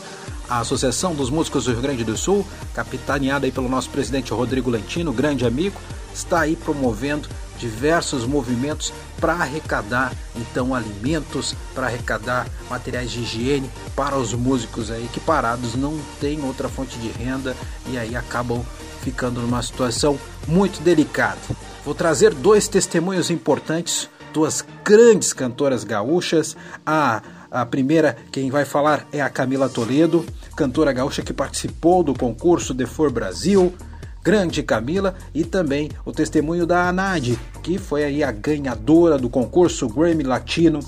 a 0.50 0.60
Associação 0.60 1.14
dos 1.16 1.30
Músicos 1.30 1.66
do 1.66 1.72
Rio 1.72 1.82
Grande 1.82 2.04
do 2.04 2.18
Sul, 2.18 2.46
capitaneada 2.74 3.46
aí 3.46 3.52
pelo 3.52 3.70
nosso 3.70 3.90
presidente 3.90 4.34
Rodrigo 4.34 4.70
Lentino, 4.70 5.14
grande 5.14 5.46
amigo, 5.46 5.80
está 6.14 6.42
aí 6.42 6.56
promovendo 6.56 7.28
diversos 7.58 8.26
movimentos 8.26 8.94
para 9.20 9.34
arrecadar 9.34 10.12
então 10.36 10.76
alimentos, 10.76 11.56
para 11.74 11.88
arrecadar 11.88 12.48
materiais 12.70 13.12
de 13.12 13.22
higiene 13.22 13.70
para 13.96 14.18
os 14.18 14.34
músicos 14.34 14.92
aí 14.92 15.10
que 15.14 15.20
parados 15.20 15.76
não 15.76 15.98
têm 16.20 16.44
outra 16.44 16.68
fonte 16.68 16.98
de 17.00 17.08
renda 17.08 17.56
e 17.88 17.98
aí 17.98 18.16
acabam 18.16 18.66
ficando 19.02 19.42
numa 19.42 19.62
situação 19.62 20.20
muito 20.48 20.82
delicada. 20.82 21.40
Vou 21.86 21.94
trazer 21.94 22.34
dois 22.34 22.68
testemunhos 22.68 23.30
importantes, 23.30 24.10
duas 24.34 24.66
grandes 24.84 25.34
cantoras 25.34 25.84
gaúchas, 25.84 26.56
a 26.86 27.22
a 27.54 27.64
primeira, 27.68 28.18
quem 28.32 28.50
vai 28.50 28.66
falar 28.66 29.08
é 29.12 29.22
a 29.22 29.30
Camila 29.30 29.70
Toledo, 29.70 30.26
cantora 30.56 30.92
gaúcha 30.92 31.22
que 31.22 31.32
participou 31.32 32.02
do 32.02 32.16
concurso 32.16 32.74
The 32.74 32.88
For 32.88 33.12
Brasil. 33.12 33.72
Grande 34.24 34.64
Camila 34.64 35.16
e 35.36 35.44
também 35.44 35.92
o 36.06 36.12
testemunho 36.14 36.66
da 36.66 36.88
Anad, 36.88 37.38
que 37.62 37.78
foi 37.78 38.06
aí 38.06 38.24
a 38.24 38.32
ganhadora 38.32 39.18
do 39.18 39.30
concurso 39.30 39.88
Grammy 39.90 40.24
Latino, 40.24 40.80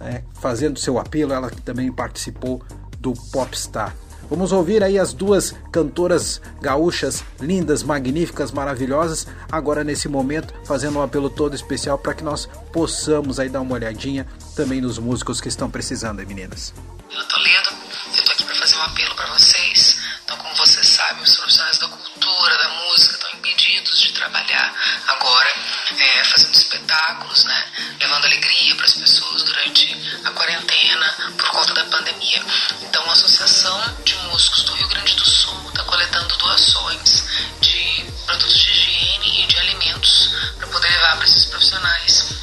né, 0.00 0.24
fazendo 0.34 0.80
seu 0.80 0.98
apelo, 0.98 1.32
ela 1.32 1.48
que 1.48 1.62
também 1.62 1.92
participou 1.92 2.60
do 2.98 3.14
Popstar. 3.30 3.94
Vamos 4.28 4.50
ouvir 4.50 4.82
aí 4.82 4.98
as 4.98 5.12
duas 5.12 5.54
cantoras 5.70 6.40
gaúchas 6.60 7.22
lindas, 7.40 7.82
magníficas, 7.82 8.50
maravilhosas, 8.50 9.26
agora 9.50 9.84
nesse 9.84 10.08
momento 10.08 10.52
fazendo 10.64 10.98
um 10.98 11.02
apelo 11.02 11.30
todo 11.30 11.54
especial 11.54 11.98
para 11.98 12.14
que 12.14 12.24
nós 12.24 12.48
possamos 12.72 13.38
aí 13.38 13.48
dar 13.48 13.60
uma 13.60 13.74
olhadinha 13.74 14.26
também 14.52 14.80
nos 14.80 14.98
músicos 14.98 15.40
que 15.40 15.48
estão 15.48 15.70
precisando, 15.70 16.20
hein, 16.20 16.26
meninas. 16.26 16.72
Eu 17.10 17.24
Toledo, 17.24 17.70
eu 18.16 18.24
tô 18.24 18.32
aqui 18.32 18.44
para 18.44 18.54
fazer 18.54 18.76
um 18.76 18.82
apelo 18.82 19.14
para 19.14 19.26
vocês. 19.26 19.98
Então, 20.24 20.36
como 20.36 20.54
vocês 20.54 20.86
sabem, 20.86 21.22
os 21.22 21.36
profissionais 21.36 21.78
da 21.78 21.88
cultura, 21.88 22.58
da 22.58 22.68
música 22.68 23.14
estão 23.14 23.30
impedidos 23.32 24.00
de 24.00 24.12
trabalhar 24.12 24.74
agora, 25.08 25.52
é, 25.98 26.24
fazendo 26.24 26.54
espetáculos, 26.54 27.44
né, 27.44 27.66
levando 28.00 28.24
alegria 28.24 28.74
para 28.76 28.86
as 28.86 28.94
pessoas 28.94 29.42
durante 29.42 30.20
a 30.24 30.30
quarentena 30.30 31.34
por 31.36 31.48
conta 31.50 31.74
da 31.74 31.84
pandemia. 31.84 32.42
Então, 32.82 33.04
a 33.08 33.12
Associação 33.12 33.96
de 34.04 34.14
Músicos 34.16 34.62
do 34.64 34.74
Rio 34.74 34.88
Grande 34.88 35.16
do 35.16 35.24
Sul 35.24 35.68
está 35.68 35.84
coletando 35.84 36.36
doações 36.36 37.24
de 37.60 38.04
produtos 38.26 38.58
de 38.58 38.70
higiene 38.70 39.42
e 39.42 39.46
de 39.46 39.58
alimentos 39.58 40.30
para 40.58 40.66
poder 40.68 40.88
levar 40.88 41.16
para 41.16 41.26
esses 41.26 41.44
profissionais 41.46 42.41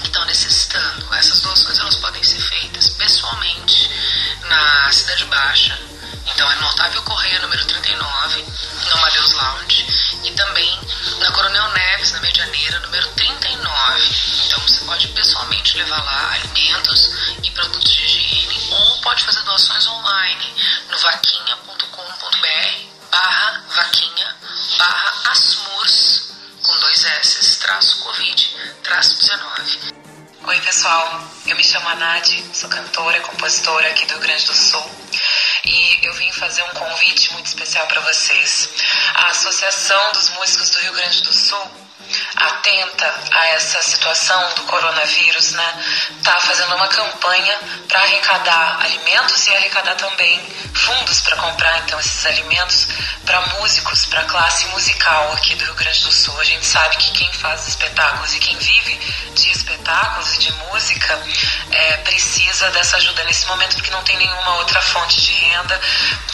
que 0.00 0.06
estão 0.06 0.24
necessitando. 0.24 1.14
Essas 1.14 1.40
doações 1.40 1.78
elas 1.78 1.96
podem 1.96 2.22
ser 2.22 2.40
feitas 2.40 2.90
pessoalmente 2.90 3.90
na 4.48 4.92
Cidade 4.92 5.24
Baixa, 5.26 5.78
então 6.26 6.50
é 6.50 6.54
no 6.56 6.66
Otávio 6.68 7.02
Correia, 7.02 7.40
número 7.40 7.64
39, 7.64 8.42
no 8.42 8.92
Amadeus 8.98 9.32
Lounge, 9.32 9.86
e 10.24 10.30
também 10.32 10.80
na 11.18 11.30
Coronel 11.32 11.68
Neves, 11.72 12.12
na 12.12 12.20
Medianeira, 12.20 12.78
número 12.80 13.08
39. 13.08 14.16
Então 14.46 14.60
você 14.60 14.84
pode 14.84 15.08
pessoalmente 15.08 15.76
levar 15.76 16.02
lá 16.02 16.32
alimentos 16.32 17.10
e 17.42 17.50
produtos 17.50 17.92
de 17.92 18.04
higiene 18.04 18.68
ou 18.70 19.00
pode 19.00 19.24
fazer 19.24 19.42
doações 19.42 19.86
online 19.86 20.54
no 20.90 20.98
vaquinha.com.br 20.98 22.92
barra 23.10 23.62
vaquinha 23.74 24.36
barra 24.78 25.30
asmurs 25.30 26.31
com 26.62 26.78
dois 26.78 27.04
S, 27.04 27.58
traço 27.58 27.98
Covid, 28.04 28.56
traço 28.84 29.18
19. 29.18 29.94
Oi 30.44 30.60
pessoal, 30.60 31.20
eu 31.46 31.56
me 31.56 31.64
chamo 31.64 31.88
Anadi, 31.88 32.44
sou 32.52 32.70
cantora 32.70 33.18
e 33.18 33.20
compositora 33.20 33.88
aqui 33.88 34.06
do 34.06 34.12
Rio 34.12 34.20
Grande 34.20 34.46
do 34.46 34.54
Sul 34.54 34.84
e 35.64 36.06
eu 36.06 36.12
vim 36.14 36.30
fazer 36.32 36.62
um 36.62 36.68
convite 36.68 37.32
muito 37.32 37.46
especial 37.46 37.86
para 37.88 38.00
vocês. 38.02 38.68
A 39.14 39.28
Associação 39.28 40.12
dos 40.12 40.28
Músicos 40.30 40.70
do 40.70 40.78
Rio 40.80 40.92
Grande 40.92 41.22
do 41.22 41.32
Sul 41.32 41.70
atenta 42.36 43.14
a 43.30 43.46
essa 43.48 43.82
situação 43.82 44.54
do 44.54 44.62
coronavírus, 44.62 45.52
né, 45.52 45.84
tá 46.22 46.38
fazendo 46.40 46.74
uma 46.74 46.88
campanha 46.88 47.58
para 47.88 48.00
arrecadar 48.00 48.78
alimentos 48.82 49.46
e 49.46 49.54
arrecadar 49.54 49.94
também 49.96 50.40
fundos 50.74 51.20
para 51.20 51.36
comprar 51.36 51.78
então 51.78 51.98
esses 52.00 52.24
alimentos 52.26 52.88
para 53.24 53.40
músicos, 53.58 54.04
para 54.06 54.20
a 54.20 54.24
classe 54.24 54.66
musical 54.68 55.32
aqui 55.32 55.54
do 55.54 55.64
Rio 55.64 55.74
Grande 55.74 56.00
do 56.02 56.12
Sul. 56.12 56.38
A 56.40 56.44
gente 56.44 56.64
sabe 56.64 56.96
que 56.96 57.12
quem 57.12 57.32
faz 57.34 57.68
espetáculos 57.68 58.34
e 58.34 58.38
quem 58.38 58.56
vive 58.56 58.96
de 59.34 59.50
espetáculos 59.50 60.34
e 60.34 60.38
de 60.38 60.52
música 60.52 61.18
é, 61.70 61.96
precisa 61.98 62.70
dessa 62.70 62.96
ajuda 62.96 63.24
nesse 63.24 63.46
momento 63.46 63.74
porque 63.74 63.90
não 63.90 64.02
tem 64.02 64.16
nenhuma 64.16 64.56
outra 64.56 64.80
fonte 64.80 65.20
de 65.20 65.32
renda. 65.32 65.80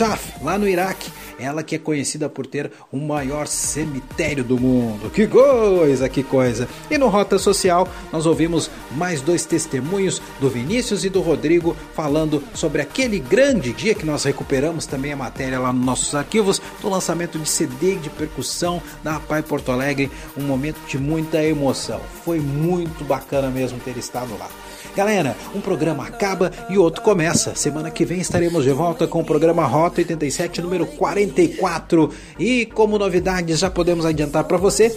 Najaf, 0.00 0.42
lá 0.42 0.58
no 0.58 0.66
Iraque. 0.66 1.12
Ela 1.38 1.62
que 1.62 1.74
é 1.74 1.78
conhecida 1.78 2.28
por 2.28 2.46
ter 2.46 2.70
o 2.90 2.98
maior 2.98 3.46
cemitério 3.46 4.42
do 4.42 4.58
mundo. 4.58 5.10
Que 5.10 5.26
coisa, 5.26 6.08
que 6.08 6.22
coisa! 6.22 6.68
E 6.90 6.98
no 6.98 7.08
Rota 7.08 7.38
Social, 7.38 7.88
nós 8.12 8.26
ouvimos 8.26 8.70
mais 8.92 9.22
dois 9.22 9.46
testemunhos 9.46 10.20
do 10.38 10.50
Vinícius 10.50 11.04
e 11.04 11.08
do 11.08 11.20
Rodrigo 11.20 11.76
falando 11.94 12.42
sobre 12.54 12.82
aquele 12.82 13.18
grande 13.18 13.72
dia 13.72 13.94
que 13.94 14.04
nós 14.04 14.24
recuperamos 14.24 14.86
também 14.86 15.12
a 15.12 15.16
matéria 15.16 15.58
lá 15.58 15.72
nos 15.72 15.84
nossos 15.84 16.14
arquivos 16.14 16.60
do 16.80 16.90
lançamento 16.90 17.38
de 17.38 17.48
CD 17.48 17.96
de 17.96 18.10
percussão 18.10 18.82
da 19.02 19.18
Pai 19.18 19.42
Porto 19.42 19.72
Alegre. 19.72 20.10
Um 20.36 20.42
momento 20.42 20.78
de 20.86 20.98
muita 20.98 21.42
emoção. 21.42 22.00
Foi 22.24 22.38
muito 22.38 23.04
bacana 23.04 23.48
mesmo 23.48 23.78
ter 23.80 23.96
estado 23.96 24.36
lá. 24.38 24.48
Galera, 24.96 25.36
um 25.54 25.60
programa 25.60 26.04
acaba 26.04 26.50
e 26.68 26.76
outro 26.76 27.02
começa. 27.02 27.54
Semana 27.54 27.90
que 27.90 28.04
vem 28.04 28.20
estaremos 28.20 28.64
de 28.64 28.72
volta 28.72 29.06
com 29.06 29.20
o 29.20 29.24
programa 29.24 29.64
Rota 29.64 30.00
87, 30.00 30.60
número 30.60 30.84
44. 30.84 32.10
E 32.38 32.66
como 32.66 32.98
novidades, 32.98 33.58
já 33.60 33.70
podemos 33.70 34.04
adiantar 34.04 34.44
para 34.44 34.56
você 34.56 34.96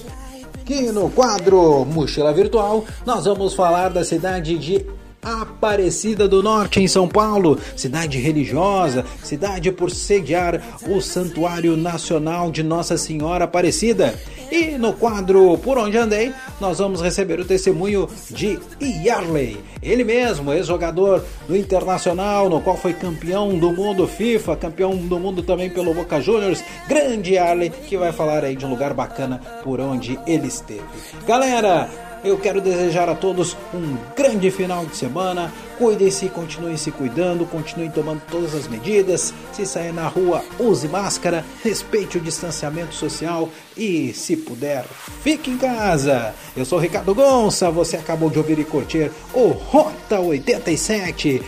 que 0.65 0.91
no 0.91 1.09
quadro 1.09 1.85
Mochila 1.85 2.33
Virtual 2.33 2.85
nós 3.05 3.25
vamos 3.25 3.53
falar 3.53 3.89
da 3.89 4.03
cidade 4.03 4.57
de 4.57 4.85
Aparecida 5.23 6.27
do 6.27 6.43
Norte, 6.43 6.81
em 6.81 6.87
São 6.87 7.07
Paulo, 7.07 7.57
cidade 7.75 8.17
religiosa, 8.19 9.05
cidade 9.23 9.71
por 9.71 9.89
sediar 9.89 10.61
o 10.87 11.01
Santuário 11.01 11.77
Nacional 11.77 12.51
de 12.51 12.61
Nossa 12.61 12.97
Senhora 12.97 13.45
Aparecida. 13.45 14.13
E 14.51 14.77
no 14.77 14.93
quadro 14.93 15.57
Por 15.57 15.77
Onde 15.77 15.97
Andei, 15.97 16.31
nós 16.61 16.77
vamos 16.77 17.01
receber 17.01 17.39
o 17.39 17.45
testemunho 17.45 18.07
de 18.29 18.59
Yarley, 18.79 19.59
ele 19.81 20.03
mesmo, 20.03 20.53
ex-jogador 20.53 21.23
do 21.47 21.57
Internacional, 21.57 22.49
no 22.49 22.61
qual 22.61 22.77
foi 22.77 22.93
campeão 22.93 23.57
do 23.57 23.71
mundo 23.71 24.07
FIFA, 24.07 24.55
campeão 24.55 24.95
do 24.95 25.19
mundo 25.19 25.41
também 25.41 25.69
pelo 25.69 25.93
Boca 25.93 26.21
Juniors, 26.21 26.63
grande 26.87 27.33
Yarley, 27.33 27.71
que 27.71 27.97
vai 27.97 28.11
falar 28.11 28.43
aí 28.43 28.55
de 28.55 28.65
um 28.65 28.69
lugar 28.69 28.93
bacana 28.93 29.41
por 29.63 29.79
onde 29.79 30.19
ele 30.27 30.47
esteve. 30.47 30.83
Galera, 31.25 31.89
eu 32.23 32.37
quero 32.37 32.61
desejar 32.61 33.09
a 33.09 33.15
todos 33.15 33.57
um 33.73 33.97
grande 34.15 34.49
final 34.49 34.85
de 34.85 34.95
semana. 34.95 35.51
Cuidem-se, 35.77 36.29
continuem 36.29 36.77
se 36.77 36.91
cuidando, 36.91 37.45
continuem 37.45 37.91
tomando 37.91 38.21
todas 38.29 38.55
as 38.55 38.67
medidas. 38.67 39.33
Se 39.51 39.65
sair 39.65 39.91
na 39.91 40.07
rua, 40.07 40.43
use 40.59 40.87
máscara, 40.87 41.43
respeite 41.63 42.17
o 42.17 42.21
distanciamento 42.21 42.95
social 42.95 43.49
e, 43.75 44.13
se 44.13 44.37
puder, 44.37 44.85
fique 45.23 45.51
em 45.51 45.57
casa. 45.57 46.33
Eu 46.55 46.65
sou 46.65 46.79
Ricardo 46.79 47.13
Gonça, 47.13 47.69
você 47.69 47.97
acabou 47.97 48.29
de 48.29 48.37
ouvir 48.37 48.59
e 48.59 48.63
curtir 48.63 49.11
o 49.33 49.47
Rota 49.47 50.19
87. 50.19 51.41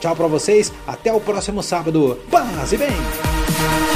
Tchau 0.00 0.16
para 0.16 0.26
vocês, 0.26 0.72
até 0.86 1.12
o 1.12 1.20
próximo 1.20 1.62
sábado. 1.62 2.18
Paz 2.30 2.72
e 2.72 2.76
bem! 2.76 3.91